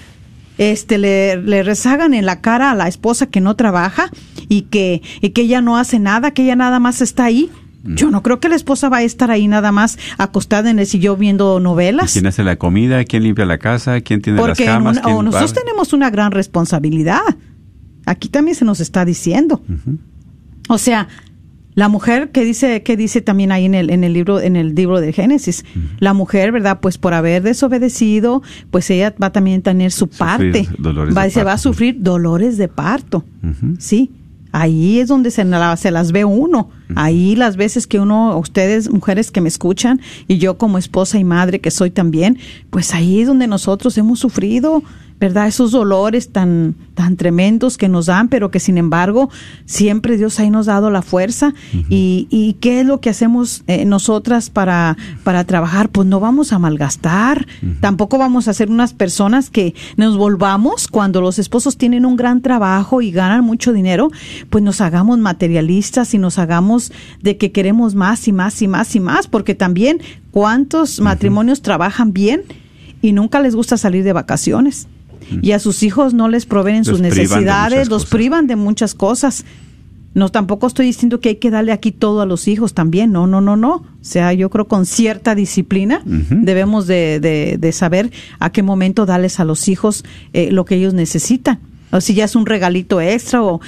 [0.57, 4.11] Este le, le rezagan en la cara a la esposa que no trabaja
[4.49, 7.49] y que, y que ella no hace nada, que ella nada más está ahí.
[7.83, 10.85] Yo no creo que la esposa va a estar ahí nada más acostada en el
[10.85, 12.13] sillón viendo ¿Y novelas.
[12.13, 13.03] ¿Quién hace la comida?
[13.05, 14.01] ¿Quién limpia la casa?
[14.01, 14.97] ¿Quién tiene Porque las camas?
[14.97, 15.63] una- ¿Quién o nosotros barre?
[15.65, 17.21] tenemos una gran responsabilidad.
[18.05, 19.61] Aquí también se nos está diciendo.
[20.69, 21.07] O sea,
[21.73, 24.75] la mujer que dice que dice también ahí en el en el libro en el
[24.75, 25.63] libro de Génesis,
[25.99, 26.79] la mujer, ¿verdad?
[26.81, 30.67] Pues por haber desobedecido, pues ella va también a tener su Sufrir parte.
[31.17, 33.23] va, se va a sufrir dolores de parto.
[33.79, 34.11] Sí.
[34.51, 36.69] Ahí es donde se, la- se las ve uno.
[36.95, 41.23] Ahí las veces que uno, ustedes, mujeres que me escuchan, y yo como esposa y
[41.23, 42.37] madre que soy también,
[42.69, 44.83] pues ahí es donde nosotros hemos sufrido,
[45.21, 45.47] ¿verdad?
[45.47, 49.29] Esos dolores tan, tan tremendos que nos dan, pero que sin embargo
[49.65, 51.53] siempre Dios ahí nos ha dado la fuerza.
[51.89, 55.89] y, y qué es lo que hacemos eh, nosotras para, para trabajar?
[55.89, 57.45] Pues no vamos a malgastar,
[57.81, 62.41] tampoco vamos a ser unas personas que nos volvamos cuando los esposos tienen un gran
[62.41, 64.09] trabajo y ganan mucho dinero,
[64.49, 68.95] pues nos hagamos materialistas y nos hagamos de que queremos más y más y más
[68.95, 72.41] y más, porque también cuántos matrimonios trabajan bien
[73.03, 74.87] y nunca les gusta salir de vacaciones.
[75.41, 78.11] Y a sus hijos no les proveen sus necesidades, los cosas.
[78.11, 79.45] privan de muchas cosas.
[80.13, 83.11] No, tampoco estoy diciendo que hay que darle aquí todo a los hijos también.
[83.13, 83.75] No, no, no, no.
[83.75, 89.05] O sea, yo creo con cierta disciplina debemos de, de- de saber a qué momento
[89.05, 90.03] darles a los hijos
[90.33, 91.59] eh, lo que ellos necesitan.
[91.91, 93.61] O si ya es un regalito extra o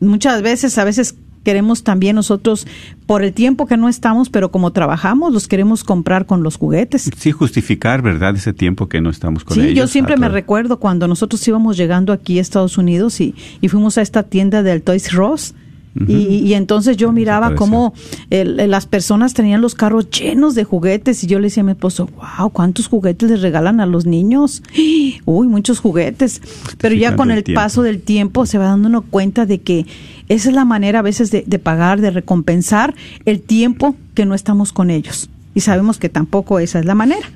[0.00, 2.66] muchas veces, a veces queremos también nosotros,
[3.06, 7.10] por el tiempo que no estamos, pero como trabajamos, los queremos comprar con los juguetes.
[7.16, 8.34] Sí, justificar, ¿verdad?
[8.34, 9.74] Ese tiempo que no estamos con Sí, ellos.
[9.74, 13.68] yo siempre a me recuerdo cuando nosotros íbamos llegando aquí a Estados Unidos y, y
[13.68, 15.12] fuimos a esta tienda del Toys
[16.08, 16.12] Y,
[16.44, 17.94] y entonces yo miraba cómo
[18.30, 21.66] el- el- las personas tenían los carros llenos de juguetes y yo le decía a
[21.66, 24.62] mi esposo, wow, ¿cuántos juguetes les regalan a los niños?
[25.24, 26.42] Uy, muchos juguetes.
[26.78, 29.86] Pero ya con el paso del tiempo se va dando uno cuenta de que
[30.28, 34.34] esa es la manera a veces de, de pagar, de recompensar el tiempo que no
[34.34, 35.30] estamos con ellos.
[35.54, 37.28] Y sabemos que tampoco esa es la manera.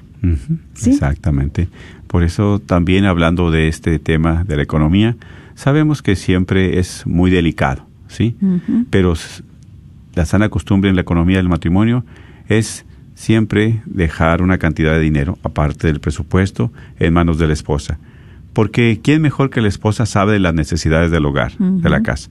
[0.74, 0.90] Sí.
[0.90, 1.68] Exactamente.
[2.08, 5.16] Por eso también hablando de este tema de la economía,
[5.54, 8.36] sabemos que siempre es muy delicado, ¿sí?
[8.90, 9.14] Pero
[10.14, 12.04] la sana costumbre en la economía del matrimonio
[12.48, 17.98] es siempre dejar una cantidad de dinero, aparte del presupuesto, en manos de la esposa.
[18.52, 22.30] Porque ¿quién mejor que la esposa sabe de las necesidades del hogar, de la casa?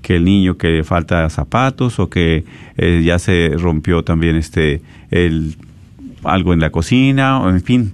[0.00, 2.44] Que el niño que le falta zapatos o que
[2.76, 5.56] eh, ya se rompió también este el
[6.22, 7.92] algo en la cocina, o en fin,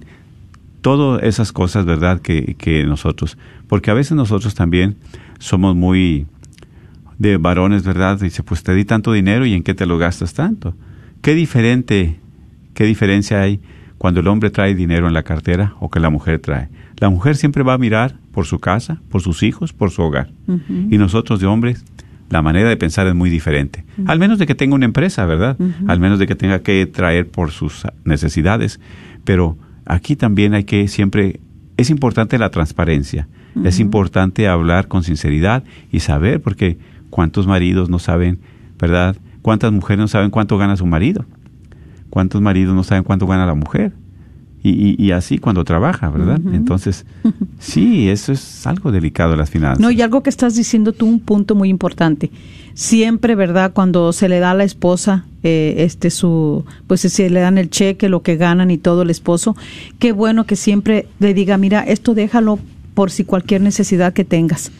[0.81, 2.21] todas esas cosas, ¿verdad?
[2.21, 4.95] Que, que nosotros, porque a veces nosotros también
[5.39, 6.25] somos muy
[7.17, 8.19] de varones, ¿verdad?
[8.19, 10.75] Dice, pues te di tanto dinero y en qué te lo gastas tanto.
[11.21, 12.19] Qué diferente,
[12.73, 13.59] qué diferencia hay
[13.97, 16.67] cuando el hombre trae dinero en la cartera o que la mujer trae.
[16.97, 20.31] La mujer siempre va a mirar por su casa, por sus hijos, por su hogar.
[20.67, 21.85] Y nosotros de hombres,
[22.29, 23.85] la manera de pensar es muy diferente.
[24.05, 25.57] Al menos de que tenga una empresa, ¿verdad?
[25.87, 28.79] Al menos de que tenga que traer por sus necesidades.
[29.23, 31.39] Pero aquí también hay que siempre,
[31.77, 33.27] es importante la transparencia.
[33.63, 36.77] Es importante hablar con sinceridad y saber, porque
[37.13, 38.39] cuántos maridos no saben,
[38.79, 39.15] ¿verdad?
[39.43, 41.25] ¿Cuántas mujeres no saben cuánto gana su marido?
[42.09, 43.93] ¿Cuántos maridos no saben cuánto gana la mujer?
[44.63, 46.41] Y, y, y así cuando trabaja, ¿verdad?
[46.53, 47.05] Entonces,
[47.59, 49.79] sí, eso es algo delicado las finanzas.
[49.79, 52.31] No, y algo que estás diciendo tú, un punto muy importante.
[52.73, 53.73] Siempre, ¿verdad?
[53.73, 57.69] Cuando se le da a la esposa, eh, este, su, pues si le dan el
[57.69, 59.55] cheque, lo que ganan y todo el esposo,
[59.99, 62.57] qué bueno que siempre le diga, mira, esto déjalo
[62.95, 64.71] por si cualquier necesidad que tengas.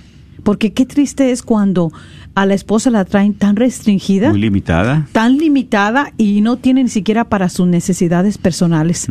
[0.43, 1.91] Porque qué triste es cuando
[2.36, 5.08] a la esposa la traen tan restringida Muy limitada.
[5.12, 9.08] tan limitada y no tiene ni siquiera para sus necesidades personales.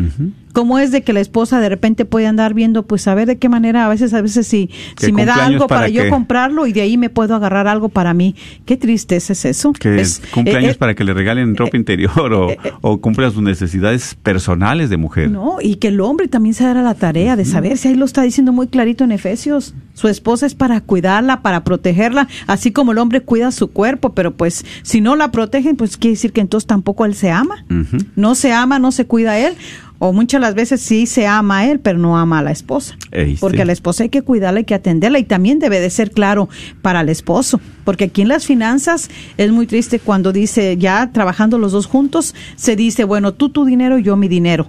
[0.52, 3.38] ¿Cómo es de que la esposa de repente puede andar viendo, pues a ver de
[3.38, 6.10] qué manera, a veces, a veces si, ¿Qué si me da algo para, para yo
[6.10, 8.34] comprarlo y de ahí me puedo agarrar algo para mí?
[8.66, 9.72] Qué tristeza es eso.
[9.72, 13.00] Que Es- cumpleaños eh, eh, para que le regalen ropa interior o, eh, eh, o
[13.00, 15.30] cumpla sus necesidades personales de mujer.
[15.30, 18.04] No, y que el hombre también se dará la tarea de saber, si ahí lo
[18.04, 22.92] está diciendo muy clarito en Efesios, su esposa es para cuidarla, para protegerla, así como
[22.92, 26.40] el hombre cuida su cuerpo, pero pues si no la protegen, pues quiere decir que
[26.40, 27.64] entonces tampoco él se ama.
[28.16, 29.54] No se ama, no se cuida a él,
[29.98, 32.96] o muchas las veces sí se ama a él, pero no ama a la esposa.
[33.12, 33.62] Ey, Porque sí.
[33.62, 36.48] a la esposa hay que cuidarla, hay que atenderla y también debe de ser claro
[36.82, 37.60] para el esposo.
[37.84, 42.34] Porque aquí en las finanzas es muy triste cuando dice, ya trabajando los dos juntos,
[42.56, 44.68] se dice, bueno, tú tu dinero, yo mi dinero.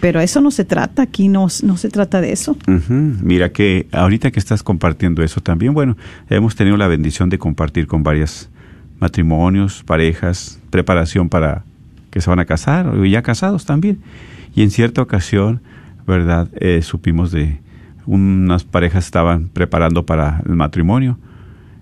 [0.00, 2.56] Pero eso no se trata, aquí no, se trata de eso.
[2.88, 5.96] Mira que ahorita que estás compartiendo eso también, bueno,
[6.28, 8.48] hemos tenido la bendición de compartir con varios
[9.00, 11.64] matrimonios, parejas, preparación para
[12.10, 14.00] que se van a casar o ya casados también.
[14.54, 15.60] Y en cierta ocasión,
[16.06, 16.48] ¿verdad?
[16.60, 17.60] Eh, supimos de
[18.06, 21.18] unas parejas estaban preparando para el matrimonio.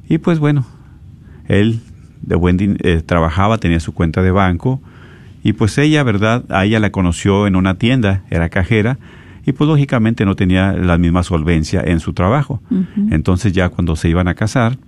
[0.09, 0.67] Y pues bueno,
[1.47, 1.81] él
[2.23, 4.81] de buen eh, trabajaba, tenía su cuenta de banco
[5.45, 6.45] y pues ella, ¿verdad?
[6.49, 8.99] A ella la conoció en una tienda, era cajera
[9.47, 12.63] y pues lógicamente no tenía la misma solvencia en su trabajo.
[13.11, 14.79] Entonces ya cuando se iban a casar,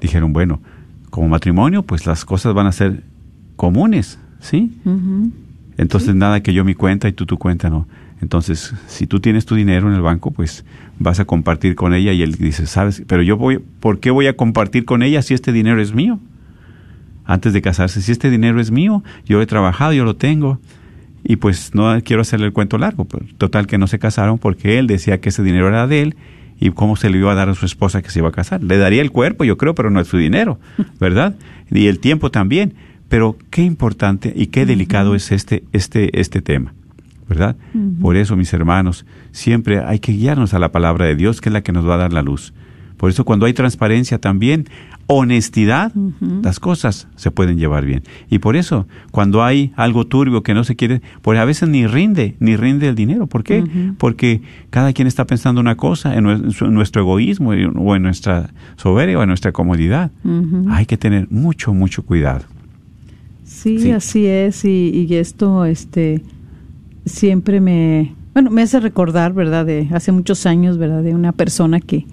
[0.00, 0.60] dijeron, bueno,
[1.10, 3.02] como matrimonio pues las cosas van a ser
[3.56, 4.70] comunes, ¿sí?
[5.76, 7.88] Entonces nada que yo mi cuenta y tú tu cuenta no.
[8.22, 10.64] Entonces, si tú tienes tu dinero en el banco, pues
[10.98, 14.26] vas a compartir con ella y él dice, sabes, pero yo voy, ¿por qué voy
[14.26, 16.18] a compartir con ella si este dinero es mío?
[17.26, 20.60] Antes de casarse, si este dinero es mío, yo he trabajado, yo lo tengo.
[21.24, 24.78] Y pues no quiero hacerle el cuento largo, pero total que no se casaron porque
[24.78, 26.16] él decía que ese dinero era de él
[26.60, 28.62] y cómo se le iba a dar a su esposa que se iba a casar.
[28.62, 30.60] Le daría el cuerpo, yo creo, pero no es su dinero,
[31.00, 31.34] ¿verdad?
[31.70, 32.74] Y el tiempo también.
[33.08, 36.74] Pero qué importante y qué delicado es este, este, este tema.
[37.28, 37.56] ¿verdad?
[38.00, 41.52] Por eso, mis hermanos, siempre hay que guiarnos a la palabra de Dios, que es
[41.52, 42.52] la que nos va a dar la luz.
[42.96, 44.66] Por eso cuando hay transparencia también,
[45.06, 45.92] honestidad,
[46.42, 48.02] las cosas se pueden llevar bien.
[48.28, 51.86] Y por eso, cuando hay algo turbio que no se quiere, pues a veces ni
[51.86, 53.26] rinde, ni rinde el dinero.
[53.26, 53.64] ¿Por qué?
[53.98, 59.22] Porque cada quien está pensando una cosa en nuestro egoísmo o en nuestra soberbia o
[59.22, 60.10] en nuestra comodidad.
[60.68, 62.44] Hay que tener mucho, mucho cuidado.
[63.44, 64.64] Sí, así es.
[64.64, 66.22] Y, y esto, este,
[67.04, 69.64] siempre me, bueno, me hace recordar, ¿verdad?
[69.64, 71.02] De hace muchos años, ¿verdad?
[71.02, 72.06] De una persona que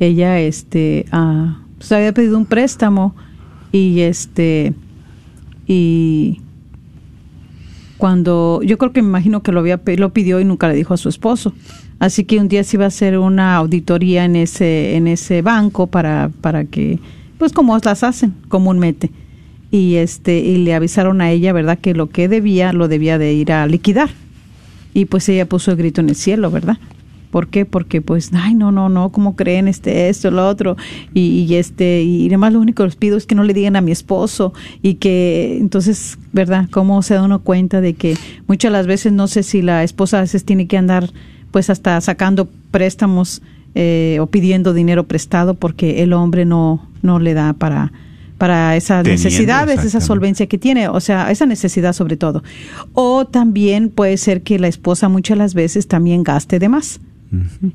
[0.00, 3.14] ella, este, ah, pues había pedido un préstamo
[3.72, 4.74] y este,
[5.66, 6.40] y
[7.96, 10.94] cuando, yo creo que me imagino que lo había, lo pidió y nunca le dijo
[10.94, 11.52] a su esposo.
[11.98, 15.86] Así que un día se iba a hacer una auditoría en ese, en ese banco
[15.86, 16.98] para, para que,
[17.38, 19.10] pues como las hacen comúnmente.
[19.70, 21.78] Y este, y le avisaron a ella, ¿verdad?
[21.78, 24.10] Que lo que debía, lo debía de ir a liquidar
[24.96, 26.78] y pues ella puso el grito en el cielo, ¿verdad?
[27.36, 27.66] ¿Por qué?
[27.66, 30.78] Porque pues, ay, no, no, no, ¿cómo creen este, esto, lo otro?
[31.12, 33.82] Y, este, y además lo único que les pido es que no le digan a
[33.82, 36.66] mi esposo y que, entonces, ¿verdad?
[36.70, 40.16] ¿Cómo se da uno cuenta de que muchas las veces, no sé si la esposa
[40.16, 41.10] a veces tiene que andar
[41.50, 43.42] pues hasta sacando préstamos
[43.74, 47.92] eh, o pidiendo dinero prestado porque el hombre no, no le da para,
[48.38, 52.42] para esas necesidades, esa solvencia que tiene, o sea, esa necesidad sobre todo.
[52.94, 56.98] O también puede ser que la esposa muchas las veces también gaste de más.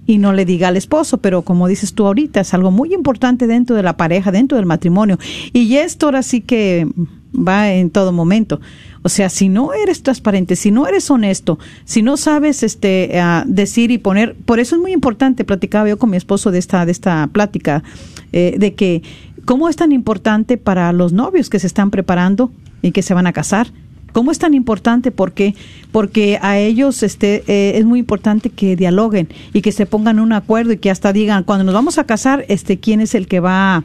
[0.05, 3.47] Y no le diga al esposo, pero como dices tú ahorita, es algo muy importante
[3.47, 5.17] dentro de la pareja, dentro del matrimonio.
[5.53, 6.87] Y esto ahora sí que
[7.35, 8.61] va en todo momento.
[9.03, 13.91] O sea, si no eres transparente, si no eres honesto, si no sabes este decir
[13.91, 16.91] y poner, por eso es muy importante, platicaba yo con mi esposo de esta de
[16.91, 17.83] esta plática
[18.31, 19.01] eh, de que
[19.45, 23.27] ¿Cómo es tan importante para los novios que se están preparando y que se van
[23.27, 23.67] a casar?
[24.11, 25.11] ¿Cómo es tan importante?
[25.11, 25.55] Porque,
[25.91, 30.33] porque a ellos este, eh, es muy importante que dialoguen y que se pongan un
[30.33, 33.39] acuerdo y que hasta digan, cuando nos vamos a casar, este, ¿quién es el que
[33.39, 33.83] va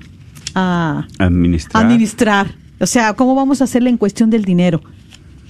[0.55, 1.85] a administrar?
[1.85, 2.55] administrar?
[2.81, 4.83] O sea, ¿cómo vamos a hacerle en cuestión del dinero?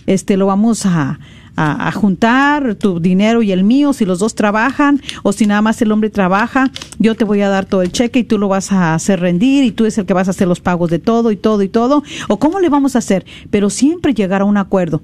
[0.06, 1.18] Este, lo vamos a,
[1.56, 5.80] a, juntar tu dinero y el mío, si los dos trabajan o si nada más
[5.80, 8.72] el hombre trabaja, yo te voy a dar todo el cheque y tú lo vas
[8.72, 11.30] a hacer rendir y tú es el que vas a hacer los pagos de todo
[11.32, 12.02] y todo y todo.
[12.28, 13.24] ¿O cómo le vamos a hacer?
[13.50, 15.02] Pero siempre llegar a un acuerdo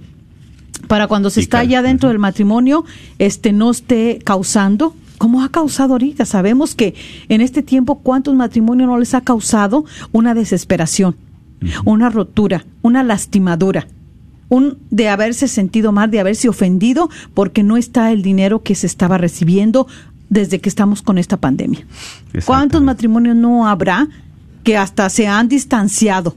[0.89, 2.85] para cuando se está ya dentro del matrimonio,
[3.19, 6.27] este no esté causando como ha causado ahorita.
[6.27, 6.95] Sabemos que
[7.29, 11.17] en este tiempo cuántos matrimonios no les ha causado una desesperación,
[11.85, 13.87] una rotura, una lastimadura
[14.53, 18.87] un de haberse sentido mal, de haberse ofendido porque no está el dinero que se
[18.87, 19.87] estaba recibiendo
[20.29, 21.87] desde que estamos con esta pandemia.
[22.45, 24.09] ¿Cuántos matrimonios no habrá
[24.63, 26.37] que hasta se han distanciado?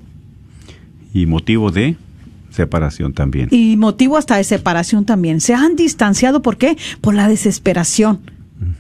[1.13, 1.97] Y motivo de
[2.51, 3.49] separación también.
[3.51, 5.41] Y motivo hasta de separación también.
[5.41, 6.78] Se han distanciado, ¿por qué?
[7.01, 8.21] Por la desesperación.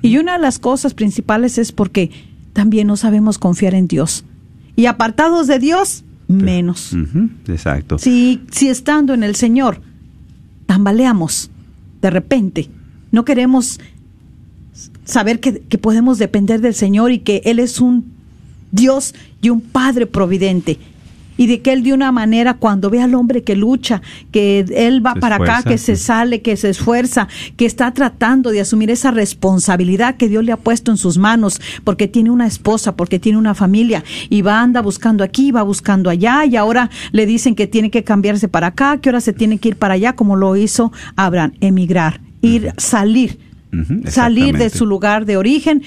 [0.01, 2.09] Y una de las cosas principales es porque
[2.53, 4.23] también no sabemos confiar en Dios.
[4.77, 6.95] Y apartados de Dios, menos.
[7.47, 7.97] exacto.
[7.97, 9.81] Si, si estando en el Señor
[10.65, 11.49] tambaleamos
[12.01, 12.69] de repente,
[13.11, 13.79] no queremos
[15.05, 18.13] saber que, que podemos depender del Señor y que Él es un
[18.71, 20.79] Dios y un Padre providente
[21.37, 25.05] y de que él de una manera cuando ve al hombre que lucha, que él
[25.05, 29.11] va para acá, que se sale, que se esfuerza, que está tratando de asumir esa
[29.11, 33.37] responsabilidad que Dios le ha puesto en sus manos, porque tiene una esposa, porque tiene
[33.37, 37.67] una familia y va anda buscando aquí, va buscando allá y ahora le dicen que
[37.67, 40.55] tiene que cambiarse para acá, que ahora se tiene que ir para allá como lo
[40.55, 43.39] hizo Abraham, emigrar, ir, salir,
[44.07, 45.83] salir de su lugar de origen.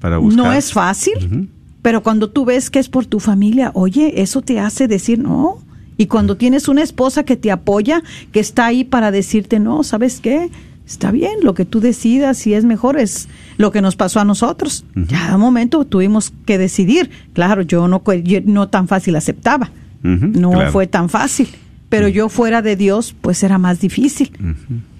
[0.00, 1.48] Para No es fácil.
[1.86, 5.58] Pero cuando tú ves que es por tu familia, oye, eso te hace decir no.
[5.96, 10.18] Y cuando tienes una esposa que te apoya, que está ahí para decirte, no, ¿sabes
[10.18, 10.50] qué?
[10.84, 14.24] Está bien, lo que tú decidas, si es mejor, es lo que nos pasó a
[14.24, 14.84] nosotros.
[14.96, 17.08] Ya a un momento tuvimos que decidir.
[17.34, 18.02] Claro, yo no,
[18.46, 19.70] no tan fácil aceptaba.
[20.02, 21.46] no fue tan fácil.
[21.88, 24.32] Pero yo fuera de Dios, pues era más difícil.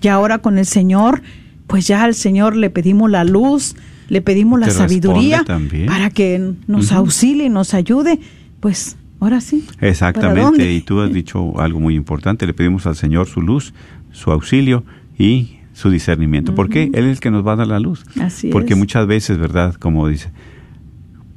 [0.01, 1.23] Y ahora con el Señor,
[1.67, 3.75] pues ya al Señor le pedimos la luz,
[4.09, 5.45] le pedimos la sabiduría
[5.87, 8.19] para que nos auxilie, nos ayude,
[8.61, 9.65] pues ahora sí.
[9.81, 13.75] Exactamente, y tú has dicho algo muy importante, le pedimos al Señor su luz,
[14.13, 14.85] su auxilio
[15.19, 16.55] y su discernimiento.
[16.55, 16.85] ¿Por qué?
[16.95, 18.05] Él es el que nos va a dar la luz.
[18.21, 18.79] Así Porque es.
[18.79, 19.75] muchas veces, ¿verdad?
[19.75, 20.31] Como dice,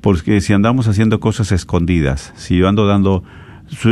[0.02, 3.24] porque si andamos haciendo cosas escondidas, si yo ando dando,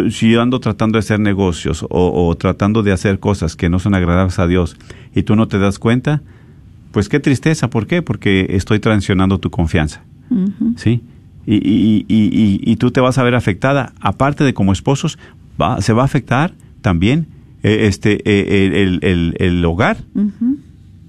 [0.10, 3.80] si yo ando tratando de hacer negocios o, o tratando de hacer cosas que no
[3.80, 4.78] son agradables a Dios
[5.14, 6.22] y tú no te das cuenta,
[6.98, 7.70] pues qué tristeza.
[7.70, 8.02] ¿Por qué?
[8.02, 10.02] Porque estoy traicionando tu confianza.
[10.32, 10.74] Ujú.
[10.78, 11.04] ¿sí?
[11.46, 15.20] Y, y, y, y, y tú te vas a ver afectada, aparte de como esposos,
[15.62, 17.28] va, se va a afectar también
[17.62, 19.98] eh, este eh, el, el, el hogar,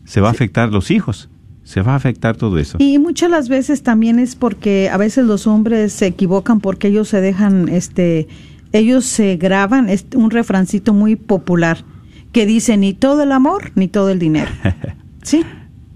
[0.05, 1.31] se va a afectar los hijos,
[1.65, 2.77] se va a afectar todo eso.
[2.79, 7.09] Y muchas las veces también es porque a veces los hombres se equivocan porque ellos
[7.09, 8.29] se dejan, este,
[8.73, 11.83] ellos se graban, es un refrancito muy popular
[12.31, 14.51] que dice ni todo el amor ni todo el dinero.
[15.23, 15.45] Sí.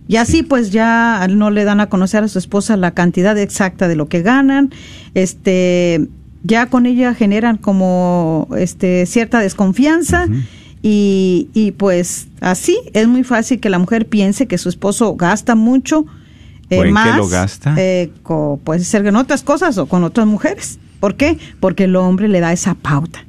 [0.09, 3.88] Y así pues ya no le dan a conocer a su esposa la cantidad exacta
[3.88, 4.70] de lo que ganan,
[5.14, 6.07] este,
[6.42, 10.26] ya con ella generan como este cierta desconfianza.
[10.84, 15.55] Y, y pues así es muy fácil que la mujer piense que su esposo gasta
[15.55, 16.05] mucho
[16.70, 17.74] eh, ¿O en qué más, lo gasta?
[17.78, 20.80] eh, co- puede ser en otras cosas o con otras mujeres.
[20.98, 21.38] ¿Por qué?
[21.61, 23.24] Porque el hombre le da esa pauta.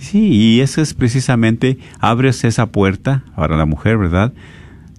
[0.00, 4.32] Sí, y eso es precisamente, abres esa puerta para la mujer, ¿verdad?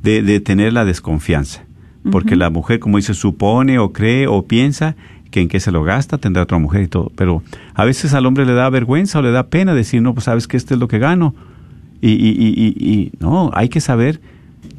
[0.06, 1.66] De, de tener la desconfianza.
[2.12, 4.95] Porque la mujer, como dice, supone o cree o piensa
[5.32, 7.12] que en qué se lo gasta, tendrá otra mujer y todo.
[7.16, 7.41] Pero
[7.74, 10.47] a veces al hombre le da vergüenza o le da pena decir, no, pues sabes
[10.47, 11.34] que esto es lo que gano.
[12.01, 14.22] Y, y, y, y, y no, hay que saber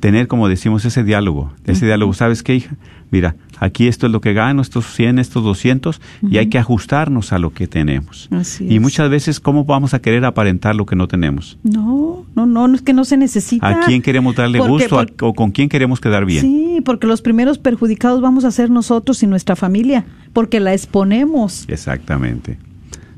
[0.00, 1.52] tener, como decimos, ese diálogo.
[1.64, 2.76] Ese diálogo, ¿sabes qué, hija?
[3.10, 7.32] Mira, aquí esto es lo que gano, estos 100, estos 200, y hay que ajustarnos
[7.32, 8.28] a lo que tenemos.
[8.32, 8.80] Así y es.
[8.82, 11.56] muchas veces, ¿cómo vamos a querer aparentar lo que no tenemos?
[11.62, 13.68] No, no, no, no es que no se necesita.
[13.68, 16.42] ¿A quién queremos darle Porque- gusto a- porque- o con quién queremos quedar bien?
[16.42, 21.64] Sí, porque los primeros perjudicados vamos a ser nosotros y nuestra familia, porque la exponemos.
[21.68, 22.58] Exactamente.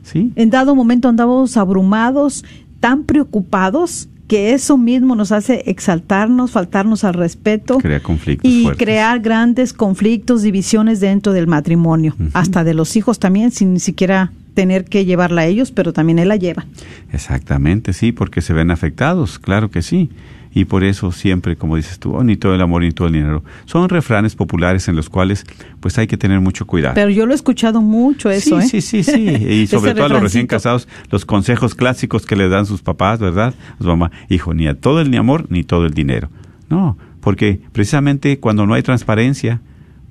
[0.03, 0.33] ¿Sí?
[0.37, 2.45] En dado momento andamos abrumados,
[2.81, 8.85] tan preocupados, que eso mismo nos hace exaltarnos, faltarnos al respeto Crea conflictos y fuertes.
[8.85, 14.31] crear grandes conflictos, divisiones dentro del matrimonio, hasta de los hijos también, sin ni siquiera
[14.55, 16.67] tener que llevarla a ellos, pero también él la lleva.
[17.13, 20.11] Exactamente, sí, porque se ven afectados, claro que sí.
[20.55, 23.15] Y por eso siempre, como dices tú, oh, ni todo el amor ni todo el
[23.15, 23.45] dinero.
[23.67, 25.45] Son refranes populares en los cuales
[25.81, 26.95] pues hay que tener mucho cuidado.
[26.95, 28.81] Pero yo lo he escuchado mucho eso, sí, ¿eh?
[28.81, 29.29] sí, sí, sí.
[29.63, 33.19] Y sobre todo a los recién casados, los consejos clásicos que le dan sus papás,
[33.21, 33.55] ¿verdad?
[33.81, 36.29] Su mamá, hijo, ni a todo el ni amor ni todo el dinero.
[36.71, 39.61] No, porque precisamente cuando no hay transparencia,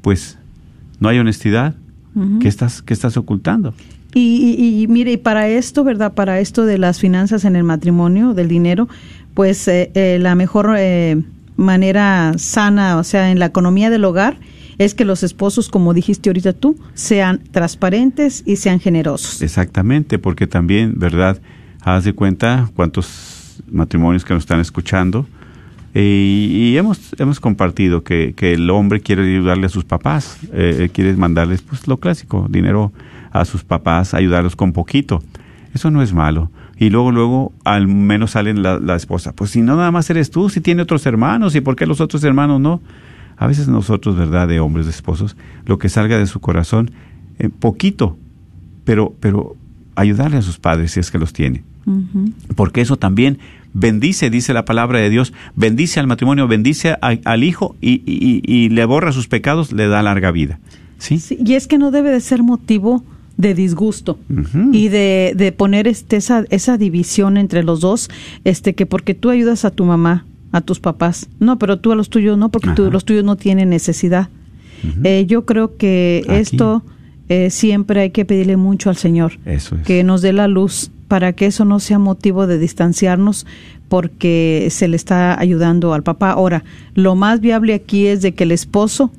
[0.02, 0.38] pues
[1.00, 1.76] no hay honestidad.
[2.42, 3.76] ¿Qué estás, qué estás ocultando?
[4.16, 6.14] Y, y- y mire, y para esto, ¿verdad?
[6.16, 8.88] Para esto de las finanzas en el matrimonio, del dinero,
[9.38, 11.16] pues eh, eh, la mejor eh,
[11.58, 14.40] manera sana, o sea, en la economía del hogar,
[14.80, 19.44] es que los esposos, como dijiste ahorita tú, sean transparentes y sean generosos.
[19.44, 21.40] Exactamente, porque también, ¿verdad?
[21.82, 25.28] Haz de cuenta cuántos matrimonios que nos están escuchando.
[25.94, 26.02] eh,
[26.52, 31.14] y hemos, hemos compartido que, que el hombre quiere ayudarle a sus papás, eh, quiere
[31.14, 32.92] mandarles pues lo clásico, dinero
[33.32, 35.22] a sus papás, ayudarlos con poquito.
[35.76, 36.50] Eso no es malo.
[36.80, 39.34] Y luego, luego, al menos salen la, la esposa.
[39.34, 42.02] Pues si no nada más eres tú, si tiene otros hermanos, ¿y por qué los
[42.02, 42.82] otros hermanos no?
[43.38, 44.48] A veces nosotros, ¿verdad?
[44.48, 46.92] De hombres, de esposos, lo que salga de su corazón,
[47.40, 48.18] eh, poquito,
[48.84, 49.56] pero, pero
[49.96, 51.64] ayudarle a sus padres si es que los tiene.
[52.56, 53.40] Porque eso también
[53.74, 58.42] bendice, dice la palabra de Dios, bendice al matrimonio, bendice a- al hijo y, y-
[58.46, 60.60] y le borra sus pecados, le da larga vida.
[60.98, 61.20] ¿Sí?
[61.20, 63.04] Sí, y es que no debe de ser motivo
[63.38, 64.18] de disgusto
[64.72, 68.10] y de, de poner este, esa, esa división entre los dos,
[68.44, 71.96] este que porque tú ayudas a tu mamá, a tus papás, no, pero tú a
[71.96, 74.30] los tuyos no, porque tú- los tuyos no tienen necesidad.
[75.04, 76.36] Eh, yo creo que Aquí.
[76.40, 76.84] esto
[77.30, 79.82] eh, siempre hay que pedirle mucho al Señor, Eso es.
[79.84, 83.46] que nos dé la luz para que eso no sea motivo de distanciarnos
[83.88, 86.32] porque se le está ayudando al papá.
[86.32, 86.64] Ahora,
[86.94, 89.12] lo más viable aquí es de que el esposo,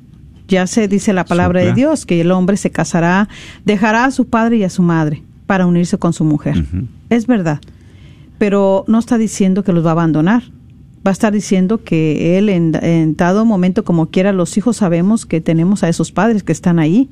[0.49, 1.73] ya se dice la palabra de.
[1.73, 3.29] Dios, que el hombre se casará,
[3.63, 6.65] dejará a su padre y a su madre para unirse con su mujer.
[7.09, 7.61] Es verdad,
[8.37, 10.43] pero no está diciendo que los va a abandonar.
[11.05, 15.25] Va a estar diciendo que él en, en dado momento, como quiera, los hijos sabemos
[15.25, 17.09] que tenemos a esos padres que están ahí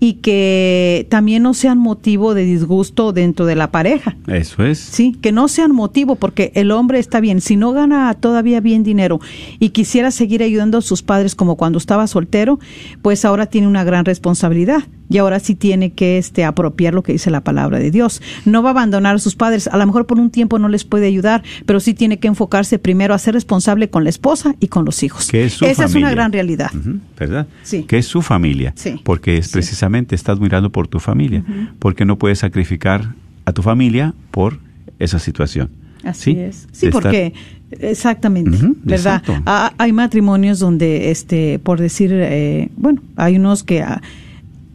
[0.00, 4.16] y que también no sean motivo de disgusto dentro de la pareja.
[4.26, 4.78] Eso es.
[4.78, 7.40] Sí, que no sean motivo, porque el hombre está bien.
[7.40, 9.20] Si no gana todavía bien dinero
[9.58, 12.58] y quisiera seguir ayudando a sus padres como cuando estaba soltero,
[13.02, 17.12] pues ahora tiene una gran responsabilidad y ahora sí tiene que este, apropiar lo que
[17.12, 18.20] dice la palabra de Dios.
[18.44, 20.84] No va a abandonar a sus padres, a lo mejor por un tiempo no les
[20.84, 24.68] puede ayudar, pero sí tiene que enfocarse primero a ser responsable con la esposa y
[24.68, 25.28] con los hijos.
[25.28, 26.70] Que es su Esa es una gran realidad.
[27.18, 27.46] ¿Verdad?
[27.62, 27.84] Sí.
[27.84, 28.72] Que es su familia.
[28.76, 29.00] Sí.
[29.02, 29.52] Porque es Sí.
[29.52, 31.42] precisamente estás mirando por tu familia.
[31.78, 34.58] Porque no puedes sacrificar a tu familia por
[34.98, 35.70] esa situación.
[36.04, 36.38] Así ¿sí?
[36.40, 36.68] es.
[36.72, 37.32] Sí, De estar- porque
[37.70, 39.22] exactamente, ¿verdad?
[39.46, 44.00] Ah, hay matrimonios donde, este, por decir, eh, bueno, hay unos que ah,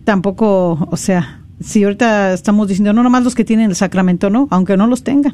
[0.03, 4.47] tampoco, o sea, si ahorita estamos diciendo no nomás los que tienen el sacramento, no,
[4.51, 5.33] aunque no los tengan.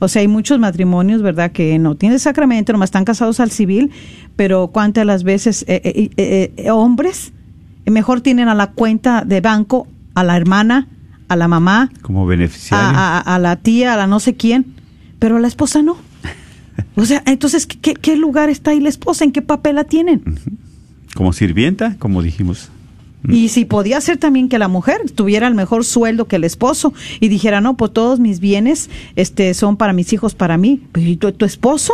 [0.00, 3.50] O sea, hay muchos matrimonios, ¿verdad?, que no tienen el sacramento, nomás están casados al
[3.50, 3.90] civil,
[4.36, 7.32] pero cuántas las veces eh, eh, eh, hombres
[7.86, 10.88] mejor tienen a la cuenta de banco a la hermana,
[11.28, 12.84] a la mamá, como beneficiario.
[12.98, 14.74] a, a- a la tía, a la no sé quién,
[15.18, 15.96] pero a la esposa no.
[16.96, 19.24] O sea, entonces, ¿qué- ¿qué, qué lugar está ahí la esposa?
[19.24, 20.22] ¿En qué papel la tienen?
[21.14, 22.70] como sirvienta, como dijimos.
[23.28, 26.92] Y si podía ser también que la mujer tuviera el mejor sueldo que el esposo
[27.20, 30.82] y dijera, no, pues todos mis bienes este, son para mis hijos, para mí.
[30.92, 31.92] Pero ¿y tu, tu esposo?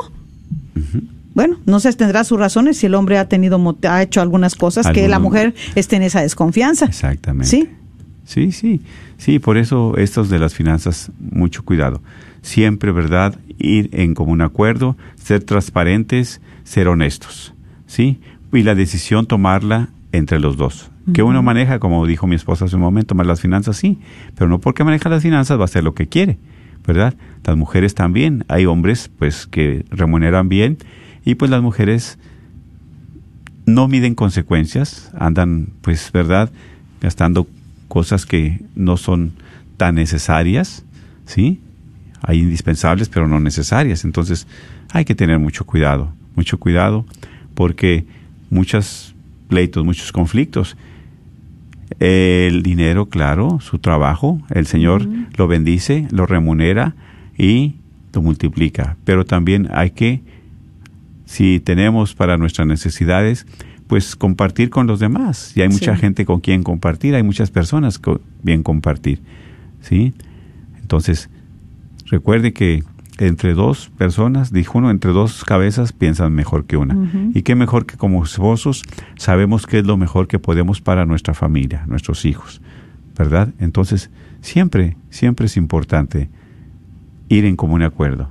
[1.35, 4.89] Bueno, no sé, tendrá sus razones si el hombre ha tenido, ha hecho algunas cosas
[4.89, 6.87] que la mujer esté en esa desconfianza.
[6.87, 7.49] Exactamente.
[7.49, 7.69] Sí.
[8.25, 8.81] Sí, sí.
[9.17, 12.01] Sí, por eso estos de las finanzas, mucho cuidado.
[12.43, 13.39] Siempre, ¿verdad?
[13.59, 17.55] Ir en común acuerdo, ser transparentes, ser honestos.
[17.87, 18.19] ¿Sí?
[18.53, 20.91] Y la decisión tomarla entre los dos.
[21.13, 23.99] Que uno maneja, como dijo mi esposa hace un momento, más las finanzas, sí.
[24.35, 26.39] Pero no porque maneja las finanzas va a hacer lo que quiere,
[26.87, 27.15] ¿verdad?
[27.45, 28.45] Las mujeres también.
[28.49, 30.79] Hay hombres, pues, que remuneran bien
[31.25, 32.19] y pues las mujeres
[33.67, 36.51] no miden consecuencias, andan, pues, ¿verdad?
[37.01, 37.47] Gastando
[37.89, 39.33] cosas que no son
[39.77, 40.85] tan necesarias,
[41.27, 41.61] ¿sí?
[42.23, 44.05] Hay indispensables, pero no necesarias.
[44.05, 44.47] Entonces,
[44.91, 47.05] hay que tener mucho cuidado, mucho cuidado,
[47.55, 48.07] porque
[48.51, 49.15] muchos
[49.49, 50.77] pleitos, muchos conflictos.
[52.01, 56.95] El dinero, claro, su trabajo, el Señor lo bendice, lo remunera
[57.37, 57.77] y
[58.13, 58.97] lo multiplica.
[59.05, 60.21] Pero también hay que
[61.25, 63.47] si tenemos para nuestras necesidades,
[63.87, 65.53] pues compartir con los demás.
[65.57, 66.01] Y hay mucha Sí.
[66.01, 69.21] gente con quien compartir, hay muchas personas con bien compartir.
[69.81, 70.13] ¿Sí?
[70.81, 71.31] Entonces,
[72.07, 72.83] recuerde que
[73.19, 77.11] entre dos personas, dijo uno, entre dos cabezas piensan mejor que una.
[77.35, 78.85] Y qué mejor que como esposos
[79.17, 82.61] sabemos qué es lo mejor que podemos para nuestra familia, nuestros hijos,
[83.17, 83.53] ¿verdad?
[83.59, 84.11] Entonces,
[84.41, 86.31] siempre, siempre es importante
[87.29, 88.31] ir en común acuerdo.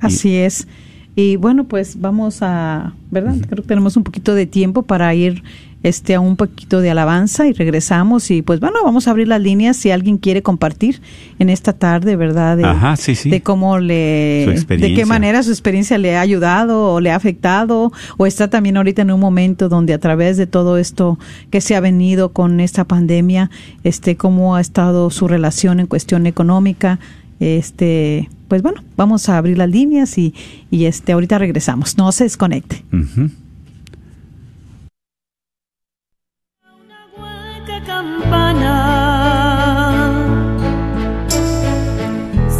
[0.00, 0.68] Así es.
[1.14, 3.34] Y bueno, pues vamos a, ¿verdad?
[3.48, 5.42] Creo que tenemos un poquito de tiempo para ir
[5.82, 9.40] este a un poquito de alabanza y regresamos y pues bueno, vamos a abrir las
[9.40, 11.00] líneas si alguien quiere compartir
[11.38, 12.56] en esta tarde, ¿verdad?
[12.56, 13.30] De, Ajá, sí, sí.
[13.30, 17.16] de cómo le Su de qué manera su experiencia le ha ayudado o le ha
[17.16, 21.18] afectado o está también ahorita en un momento donde a través de todo esto
[21.50, 23.50] que se ha venido con esta pandemia,
[23.84, 26.98] este cómo ha estado su relación en cuestión económica,
[27.40, 30.34] este, pues bueno, vamos a abrir las líneas y,
[30.70, 31.96] y este ahorita regresamos.
[31.96, 32.84] No se desconecte.
[37.88, 38.76] Campana.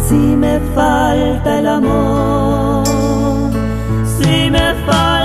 [0.03, 2.83] Si me falta el amor,
[4.17, 5.18] si me falta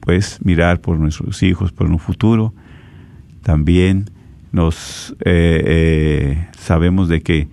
[0.09, 2.54] pues mirar por nuestros hijos, por un futuro.
[3.42, 4.09] También
[4.52, 7.48] nos eh, eh, sabemos de que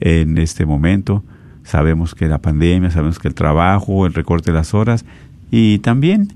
[0.00, 1.22] en este momento.
[1.62, 5.04] Sabemos que la pandemia, sabemos que el trabajo, el recorte de las horas,
[5.50, 6.32] y también,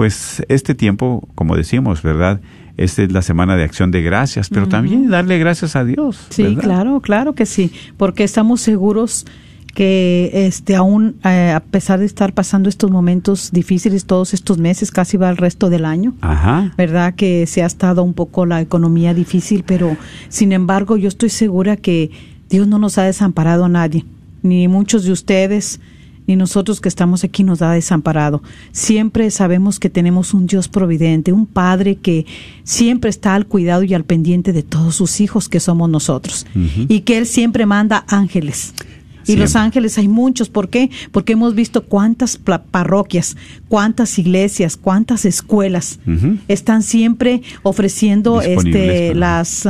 [0.00, 2.40] pues, este tiempo, como decimos, ¿verdad?,
[2.78, 6.26] esta es la semana de acción de gracias, pero también darle gracias a Dios.
[6.30, 6.62] Sí, ¿verdad?
[6.62, 9.26] claro, claro que sí, porque estamos seguros
[9.74, 14.90] que este aún eh, a pesar de estar pasando estos momentos difíciles todos estos meses,
[14.90, 16.14] casi va el resto del año.
[16.22, 16.72] Ajá.
[16.78, 17.14] ¿Verdad?
[17.14, 19.98] Que se ha estado un poco la economía difícil, pero
[20.30, 22.10] sin embargo yo estoy segura que
[22.48, 24.06] Dios no nos ha desamparado a nadie,
[24.40, 25.78] ni muchos de ustedes,
[26.30, 28.40] ni nosotros que estamos aquí nos ha desamparado.
[28.70, 32.24] Siempre sabemos que tenemos un Dios providente, un Padre que
[32.62, 36.46] siempre está al cuidado y al pendiente de todos sus hijos que somos nosotros,
[36.88, 38.74] y que Él siempre manda ángeles.
[39.26, 40.48] Y los ángeles hay muchos.
[40.48, 40.90] ¿Por qué?
[41.10, 43.36] Porque hemos visto cuántas parroquias,
[43.68, 45.98] cuántas iglesias, cuántas escuelas
[46.46, 49.66] están siempre ofreciendo Disponibles este las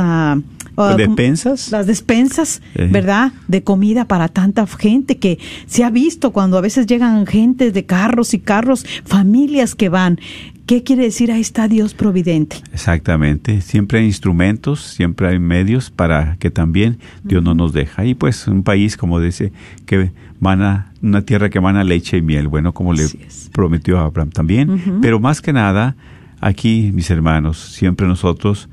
[0.83, 1.71] ah, ¿Despensas?
[1.71, 2.61] las despensas.
[2.75, 3.33] ¿verdad?
[3.47, 7.85] De comida para tanta gente que se ha visto cuando a veces llegan gentes de
[7.85, 10.19] carros y carros, familias que van.
[10.65, 11.31] ¿Qué quiere decir?
[11.31, 12.57] Ahí está Dios providente.
[12.71, 13.59] Exactamente.
[13.59, 18.05] Siempre hay instrumentos, siempre hay medios para que también Dios no nos deja.
[18.05, 19.51] Y pues un país, como dice,
[19.85, 23.49] que mana, una tierra que mana leche y miel, bueno, como le es.
[23.51, 24.99] prometió a Abraham también.
[25.01, 25.97] Pero más que nada,
[26.39, 28.69] aquí, mis hermanos, siempre nosotros,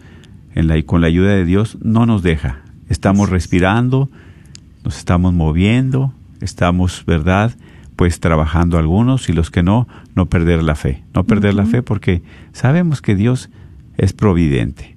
[0.59, 2.63] en la, con la ayuda de Dios, no nos deja.
[2.89, 4.09] Estamos respirando,
[4.85, 7.53] nos estamos moviendo, estamos, ¿verdad?
[7.97, 11.03] Pues trabajando algunos y los que no, no perder la fe.
[11.15, 13.51] No perder la fe porque sabemos que Dios
[13.97, 14.97] es providente.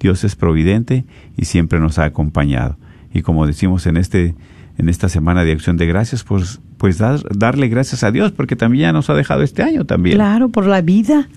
[0.00, 1.04] Dios es providente
[1.36, 2.76] y siempre nos ha acompañado.
[3.14, 4.34] Y como decimos en este
[4.78, 8.56] en esta semana de acción de gracias, pues pues dar- darle gracias a Dios porque
[8.56, 10.16] también ya nos ha dejado este año también.
[10.16, 11.28] Claro, por la vida,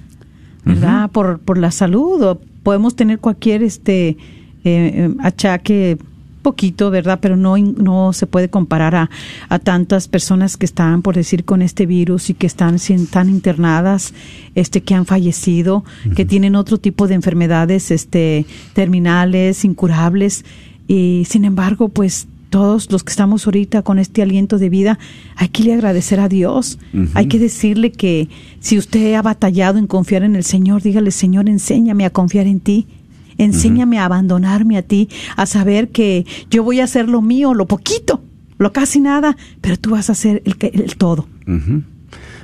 [0.66, 1.10] ¿verdad?
[1.12, 2.38] por, por la salud.
[2.70, 4.15] Podemos tener cualquier este eh,
[4.63, 5.97] eh, achaque
[6.43, 7.17] poquito, ¿verdad?
[7.20, 9.09] Pero no, no se puede comparar a,
[9.49, 14.13] a tantas personas que están, por decir, con este virus y que están, están internadas,
[14.53, 15.84] este, que han fallecido,
[16.15, 20.45] que tienen otro tipo de enfermedades, este, terminales, incurables.
[20.88, 25.00] Y sin embargo, pues todos los que estamos ahorita con este aliento de vida,
[25.36, 26.80] hay que le agradecer a Dios.
[27.14, 28.30] Hay que decirle que
[28.60, 32.60] si usted ha batallado en confiar en el Señor, dígale, Señor, enséñame a confiar en
[32.60, 32.88] ti.
[33.38, 37.68] Enséñame a abandonarme a ti, a saber que yo voy a hacer lo mío, lo
[37.68, 38.22] poquito,
[38.58, 41.26] lo casi nada, pero tú vas a hacer el, el todo.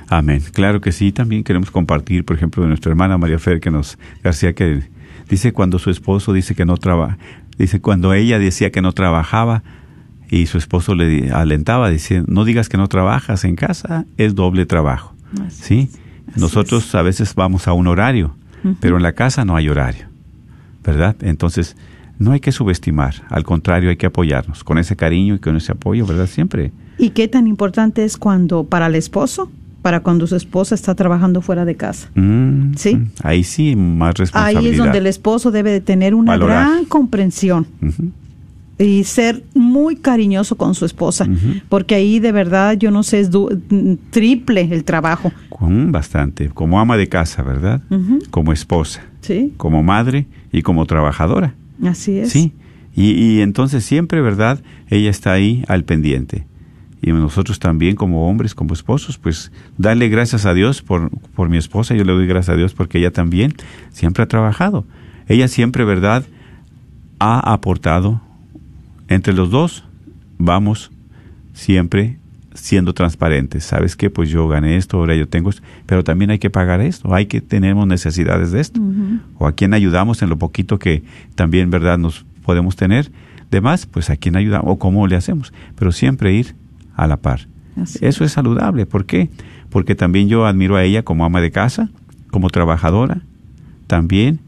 [0.08, 0.42] Amén.
[0.52, 1.12] Claro que sí.
[1.12, 4.84] También queremos compartir, por ejemplo, de nuestra hermana María Fer que nos García que
[5.28, 7.18] dice cuando su esposo dice que no trabaja,
[7.58, 9.64] dice cuando ella decía que no trabajaba
[10.30, 14.66] y su esposo le alentaba, dice no digas que no trabajas en casa, es doble
[14.66, 15.14] trabajo.
[15.46, 15.90] Así ¿Sí?
[16.28, 18.34] Así Nosotros a veces vamos a un horario,
[18.80, 20.06] pero en la casa no hay horario.
[20.84, 21.16] ¿Verdad?
[21.20, 21.76] Entonces,
[22.18, 25.72] no hay que subestimar, al contrario, hay que apoyarnos con ese cariño y con ese
[25.72, 26.26] apoyo, ¿verdad?
[26.26, 26.70] Siempre.
[26.96, 29.50] ¿Y qué tan importante es cuando para el esposo,
[29.82, 32.08] para cuando su esposa está trabajando fuera de casa?
[32.14, 32.94] Mm, Sí.
[32.96, 34.62] mm, Ahí sí, más responsabilidad.
[34.62, 36.68] Ahí es donde el esposo debe de tener una Valorar.
[36.70, 37.66] gran comprensión.
[38.78, 41.26] Y ser muy cariñoso con su esposa,
[41.68, 43.48] porque ahí de verdad yo no sé es du-
[44.10, 45.32] triple el trabajo.
[45.60, 46.48] Mm, bastante.
[46.50, 47.80] Como ama de casa, ¿verdad?
[48.30, 51.54] Como esposa, Sí, como madre y como trabajadora.
[51.84, 52.30] así es.
[52.30, 52.52] Sí.
[52.94, 54.60] Y, y entonces siempre, ¿verdad?
[54.88, 56.46] Ella está ahí al pendiente.
[57.02, 61.56] Y nosotros también como hombres, como esposos, pues darle gracias a Dios por, por mi
[61.58, 61.94] esposa.
[61.94, 63.54] Yo le doy gracias a Dios porque ella también
[63.90, 64.86] siempre ha trabajado.
[65.28, 66.24] Ella siempre, ¿verdad?
[67.18, 68.22] Ha aportado.
[69.08, 69.84] Entre los dos
[70.38, 70.90] vamos
[71.52, 72.18] siempre
[72.54, 73.64] siendo transparentes.
[73.64, 74.10] ¿Sabes qué?
[74.10, 77.26] Pues yo gané esto, ahora yo tengo esto, pero también hay que pagar esto, hay
[77.26, 78.80] que tenemos necesidades de esto.
[79.38, 81.02] O a quién ayudamos en lo poquito que
[81.34, 83.10] también, ¿verdad?, nos podemos tener.
[83.50, 86.56] De más, pues a quién ayudamos o cómo le hacemos, pero siempre ir
[86.96, 87.46] a la par.
[87.80, 88.86] Así Eso es saludable.
[88.86, 89.30] ¿Por qué?
[89.70, 91.90] Porque también yo admiro a ella como ama de casa,
[92.30, 93.20] como trabajadora,
[93.86, 94.40] también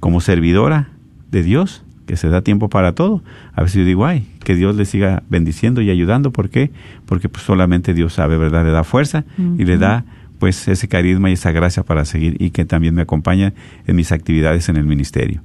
[0.00, 0.88] como servidora
[1.30, 3.22] de Dios, que se da tiempo para todo.
[3.52, 6.32] A veces yo digo, ay, que Dios le siga bendiciendo y ayudando.
[6.32, 6.70] ¿Por qué?
[7.04, 8.64] Porque pues solamente Dios sabe, ¿verdad?
[8.64, 10.06] Le da fuerza y le da
[10.38, 13.52] pues ese carisma y esa gracia para seguir y que también me acompaña
[13.86, 15.42] en mis actividades en el ministerio.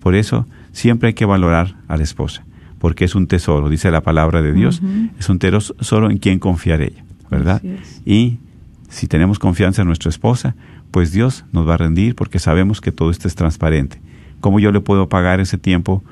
[0.00, 2.42] Por eso siempre hay que valorar a la esposa.
[2.78, 4.80] porque es un tesoro, dice la palabra de Dios,
[5.18, 7.60] es un tesoro en quien confiar ella, ¿verdad?
[8.06, 8.38] Y
[8.88, 10.54] si tenemos confianza en nuestra esposa,
[10.90, 14.00] pues Dios nos va a rendir porque sabemos que todo esto es transparente.
[14.40, 16.02] ¿Cómo yo le puedo pagar ese tiempo?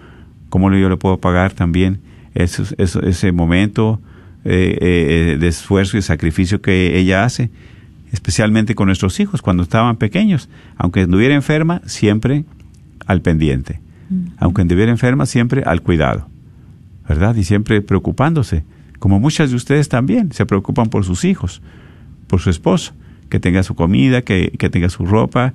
[0.48, 2.00] ¿Cómo yo le puedo pagar también
[2.34, 4.00] ese, ese, ese momento
[4.44, 7.50] eh, eh, de esfuerzo y sacrificio que ella hace?
[8.12, 10.48] Especialmente con nuestros hijos cuando estaban pequeños.
[10.76, 12.44] Aunque estuviera enferma, siempre
[13.06, 13.80] al pendiente.
[14.38, 16.28] Aunque estuviera enferma, siempre al cuidado.
[17.08, 17.34] ¿Verdad?
[17.36, 18.64] Y siempre preocupándose.
[18.98, 21.60] Como muchas de ustedes también se preocupan por sus hijos,
[22.26, 22.94] por su esposo,
[23.28, 25.54] que tenga su comida, que, que tenga su ropa,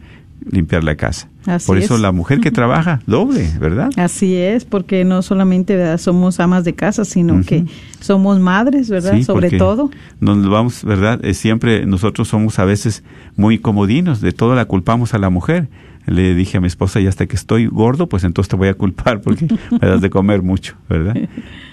[0.49, 1.27] limpiar la casa.
[1.45, 2.01] Así por eso es.
[2.01, 3.89] la mujer que trabaja doble, ¿verdad?
[3.97, 5.97] Así es, porque no solamente ¿verdad?
[5.97, 7.65] somos amas de casa, sino que
[7.99, 9.15] somos madres, ¿verdad?
[9.15, 9.89] Sí, Sobre todo.
[10.19, 11.23] Nos vamos, ¿verdad?
[11.23, 13.03] Eh, siempre nosotros somos a veces
[13.35, 15.69] muy comodinos, de todo la culpamos a la mujer.
[16.07, 18.73] Le dije a mi esposa, y hasta que estoy gordo, pues entonces te voy a
[18.73, 19.47] culpar porque
[19.81, 21.15] me das de comer mucho, ¿verdad?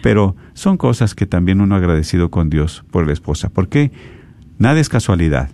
[0.03, 3.91] Pero son cosas que también uno ha agradecido con Dios por la esposa, porque
[4.59, 5.51] nada es casualidad.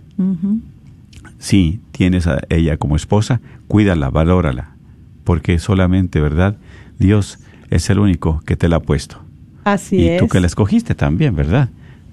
[1.39, 4.75] Si tienes a ella como esposa, cuídala, valórala,
[5.23, 6.57] porque solamente, ¿verdad?
[6.99, 9.21] Dios es el único que te la ha puesto.
[9.63, 10.19] Así y es.
[10.19, 11.69] tú que la escogiste también, ¿verdad?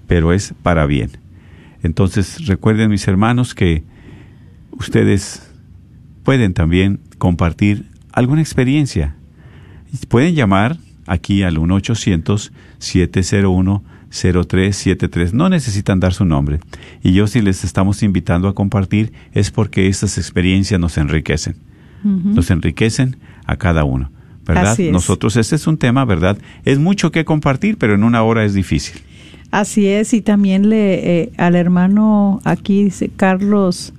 [0.06, 1.10] Pero es para bien.
[1.82, 3.82] Entonces, recuerden mis hermanos que
[4.72, 5.50] ustedes
[6.24, 9.14] pueden también compartir alguna experiencia.
[10.08, 11.58] Pueden llamar aquí al
[14.12, 15.32] 1-800-701-0373.
[15.32, 16.60] No necesitan dar su nombre.
[17.02, 21.56] Y yo si les estamos invitando a compartir es porque estas experiencias nos enriquecen.
[22.04, 24.10] Nos enriquecen a cada uno.
[24.44, 24.72] ¿Verdad?
[24.72, 24.92] Así es.
[24.92, 26.36] Nosotros, este es un tema, ¿verdad?
[26.64, 29.00] Es mucho que compartir, pero en una hora es difícil.
[29.52, 33.92] Así es, y también le eh, al hermano aquí dice Carlos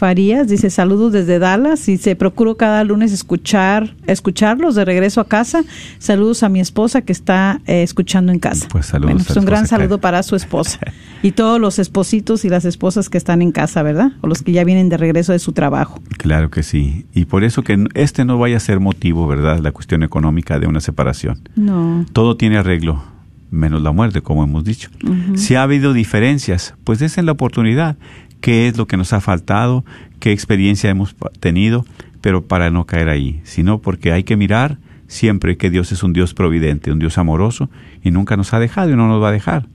[0.00, 5.28] Farías, dice saludos desde Dallas y se procuro cada lunes escuchar escucharlos de regreso a
[5.28, 5.62] casa.
[5.98, 8.66] Saludos a mi esposa que está eh, escuchando en casa.
[8.70, 10.78] Pues saludos Bueno, pues un gran saludo para su esposa
[11.22, 14.12] y todos los espositos y las esposas que están en casa, ¿verdad?
[14.22, 16.00] O los que ya vienen de regreso de su trabajo.
[16.16, 17.04] Claro que sí.
[17.12, 19.58] Y por eso que este no vaya a ser motivo, ¿verdad?
[19.58, 21.42] La cuestión económica de una separación.
[21.56, 22.06] No.
[22.14, 23.04] Todo tiene arreglo,
[23.50, 24.88] menos la muerte, como hemos dicho.
[25.34, 27.98] Si ha habido diferencias, pues desen la oportunidad.
[28.40, 29.84] ¿Qué es lo que nos ha faltado?
[30.18, 31.84] ¿Qué experiencia hemos tenido?
[32.20, 36.12] Pero para no caer ahí, sino porque hay que mirar siempre que Dios es un
[36.12, 37.68] Dios providente, un Dios amoroso
[38.02, 39.66] y nunca nos ha dejado y no nos va a dejar.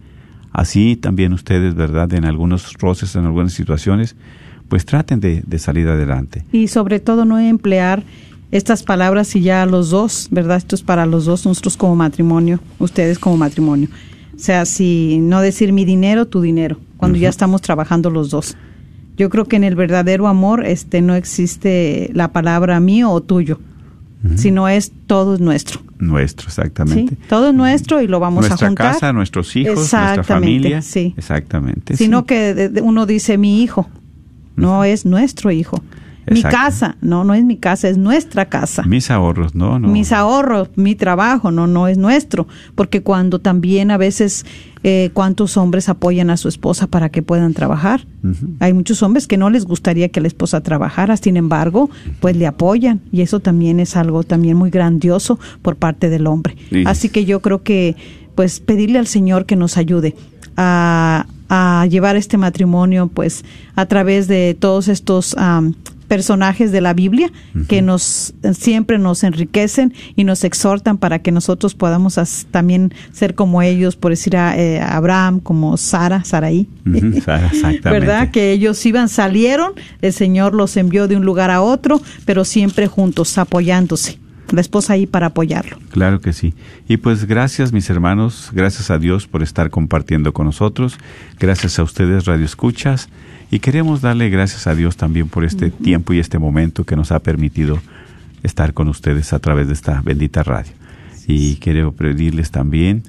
[0.51, 2.13] Así también ustedes, ¿verdad?
[2.13, 4.15] En algunos roces, en algunas situaciones,
[4.69, 6.45] pues traten de, de salir adelante.
[6.51, 8.03] Y sobre todo no emplear
[8.51, 10.57] estas palabras y ya los dos, ¿verdad?
[10.57, 13.89] Esto es para los dos, nosotros como matrimonio, ustedes como matrimonio.
[14.35, 18.57] O sea, si no decir mi dinero, tu dinero, cuando ya estamos trabajando los dos.
[19.17, 23.59] Yo creo que en el verdadero amor este no existe la palabra mío o tuyo,
[24.35, 25.81] sino es todo es nuestro.
[25.99, 26.49] Nuestro, ¿sí?
[26.49, 27.15] exactamente.
[27.29, 28.93] Todo es nuestro y lo vamos nuestra a juntar.
[28.93, 30.81] casa, nuestros hijos, nuestra familia.
[30.81, 31.13] sí.
[31.15, 31.95] Exactamente.
[31.95, 32.25] Sino sí.
[32.25, 33.87] que uno dice mi hijo,
[34.57, 35.81] no es nuestro hijo.
[36.27, 38.83] Mi casa, no, no es mi casa, es nuestra casa.
[38.83, 39.87] Mis ahorros, no, no.
[39.87, 42.47] Mis ahorros, mi trabajo, no, no es nuestro.
[42.73, 44.45] Porque cuando también a veces,
[44.83, 48.07] eh, ¿cuántos hombres apoyan a su esposa para que puedan trabajar?
[48.59, 52.47] Hay muchos hombres que no les gustaría que la esposa trabajara, sin embargo, pues le
[52.47, 53.01] apoyan.
[53.11, 56.55] Y eso también es algo también muy grandioso por parte del hombre.
[56.71, 56.83] Sí.
[56.87, 57.95] Así que yo creo que,
[58.33, 60.15] pues, pedirle al Señor que nos ayude
[60.57, 63.45] a, a llevar este matrimonio, pues,
[63.75, 65.35] a través de todos estos
[66.07, 67.31] personajes de la Biblia
[67.67, 73.35] que nos siempre nos enriquecen y nos exhortan para que nosotros podamos as- también ser
[73.35, 76.67] como ellos, por decir a eh, Abraham, como Sara, Saraí.
[77.23, 77.89] Sara, exactamente.
[77.89, 78.31] ¿Verdad?
[78.31, 82.87] Que ellos iban, salieron, el Señor los envió de un lugar a otro, pero siempre
[82.87, 84.19] juntos, apoyándose.
[84.51, 85.77] La esposa ahí para apoyarlo.
[85.91, 86.53] Claro que sí.
[86.87, 90.97] Y pues gracias mis hermanos, gracias a Dios por estar compartiendo con nosotros,
[91.39, 93.09] gracias a ustedes Radio Escuchas
[93.51, 97.11] y queremos darle gracias a Dios también por este tiempo y este momento que nos
[97.11, 97.79] ha permitido
[98.43, 100.71] estar con ustedes a través de esta bendita radio.
[101.27, 103.03] Y quiero pedirles también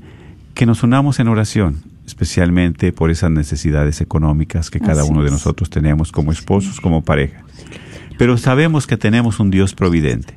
[0.55, 5.30] que nos unamos en oración, especialmente por esas necesidades económicas que cada Así uno de
[5.30, 7.43] nosotros tenemos como esposos, como pareja.
[8.18, 10.34] Pero sabemos que tenemos un Dios providente.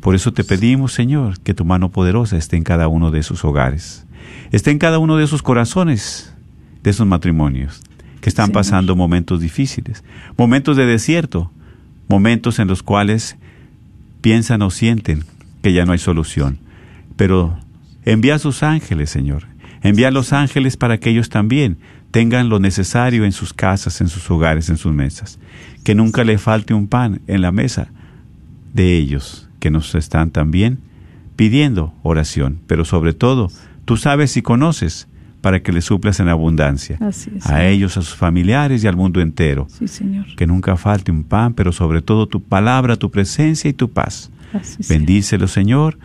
[0.00, 3.44] Por eso te pedimos, Señor, que tu mano poderosa esté en cada uno de sus
[3.44, 4.06] hogares,
[4.50, 6.34] esté en cada uno de sus corazones,
[6.82, 7.82] de esos matrimonios,
[8.20, 8.54] que están Señor.
[8.54, 10.02] pasando momentos difíciles,
[10.38, 11.50] momentos de desierto,
[12.08, 13.36] momentos en los cuales
[14.22, 15.24] piensan o sienten
[15.62, 16.58] que ya no hay solución.
[17.16, 17.58] Pero
[18.04, 19.44] envía a sus ángeles, Señor.
[19.82, 21.78] Envía a los ángeles para que ellos también
[22.10, 25.38] tengan lo necesario en sus casas, en sus hogares, en sus mesas.
[25.84, 27.90] Que nunca le falte un pan en la mesa
[28.72, 30.78] de ellos, que nos están también
[31.36, 33.48] pidiendo oración, pero sobre todo,
[33.84, 35.08] tú sabes y conoces
[35.40, 36.98] para que les suplas en abundancia.
[37.00, 37.62] Así es, a Señor.
[37.62, 39.66] ellos, a sus familiares y al mundo entero.
[39.70, 40.26] Sí, Señor.
[40.36, 44.30] Que nunca falte un pan, pero sobre todo tu palabra, tu presencia y tu paz.
[44.52, 44.82] Así.
[44.88, 45.98] Bendícelo, Señor,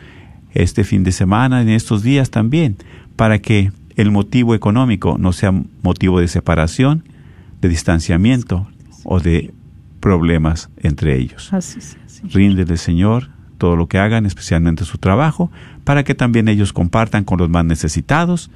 [0.53, 2.77] este fin de semana, en estos días también,
[3.15, 5.53] para que el motivo económico no sea
[5.83, 7.03] motivo de separación,
[7.61, 8.67] de distanciamiento
[9.03, 9.53] o de
[10.05, 11.51] problemas entre ellos.
[11.51, 12.31] Así Señor.
[12.31, 15.49] Ríndele, Señor, todo lo que hagan, especialmente su trabajo,
[15.83, 18.51] para que también ellos compartan con los más necesitados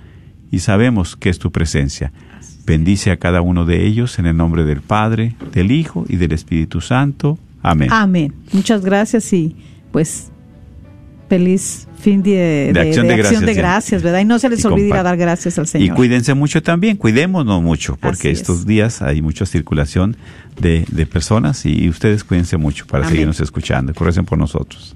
[0.51, 2.11] y sabemos que es tu presencia.
[2.67, 6.33] Bendice a cada uno de ellos en el nombre del Padre, del Hijo y del
[6.33, 7.39] Espíritu Santo.
[7.63, 7.91] Amén.
[7.91, 8.31] Amén.
[8.53, 9.55] Muchas gracias y
[9.91, 10.31] pues
[11.29, 14.19] feliz fin de, De acción de gracias, de gracias, ¿verdad?
[14.21, 15.95] Y no se les Y olvide ir a dar gracias al Y Señor.
[15.95, 18.39] cuídense mucho también, cuidémonos mucho, porque es.
[18.39, 20.17] estos días hay mucha circulación
[20.59, 23.11] de, de personas y ustedes cuídense mucho para Amén.
[23.11, 23.93] seguirnos escuchando.
[23.93, 24.95] Recen por nosotros.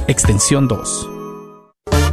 [0.07, 1.20] extensión 2.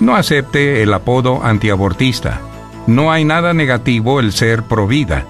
[0.00, 2.42] No acepte el apodo antiabortista.
[2.86, 5.24] No hay nada negativo el ser provida,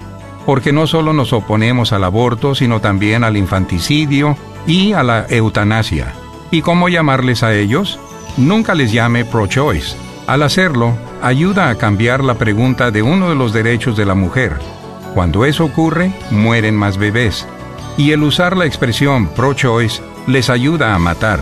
[0.45, 4.35] porque no solo nos oponemos al aborto, sino también al infanticidio
[4.67, 6.13] y a la eutanasia.
[6.51, 7.97] ¿Y cómo llamarles a ellos?
[8.35, 9.95] Nunca les llame pro-choice.
[10.27, 14.57] Al hacerlo, ayuda a cambiar la pregunta de uno de los derechos de la mujer.
[15.13, 17.47] Cuando eso ocurre, mueren más bebés.
[17.95, 21.41] Y el usar la expresión pro-choice les ayuda a matar.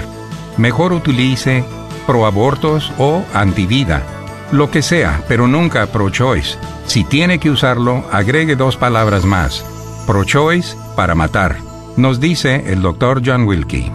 [0.57, 1.63] Mejor utilice
[2.05, 4.03] pro-abortos o antivida.
[4.51, 6.57] Lo que sea, pero nunca pro-choice.
[6.85, 9.63] Si tiene que usarlo, agregue dos palabras más.
[10.05, 11.57] Pro-choice para matar.
[11.95, 13.21] Nos dice el Dr.
[13.25, 13.89] John Wilkie.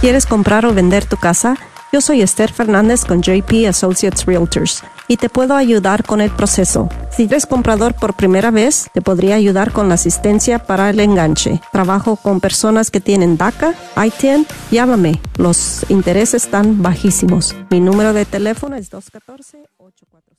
[0.00, 1.56] ¿Quieres comprar o vender tu casa?
[1.92, 6.88] Yo soy Esther Fernández con JP Associates Realtors y te puedo ayudar con el proceso.
[7.14, 11.60] Si eres comprador por primera vez, te podría ayudar con la asistencia para el enganche.
[11.70, 15.20] Trabajo con personas que tienen DACA, ITIN, llámame.
[15.36, 17.54] Los intereses están bajísimos.
[17.68, 20.32] Mi número de teléfono es 214 845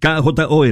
[0.00, 0.66] KJOR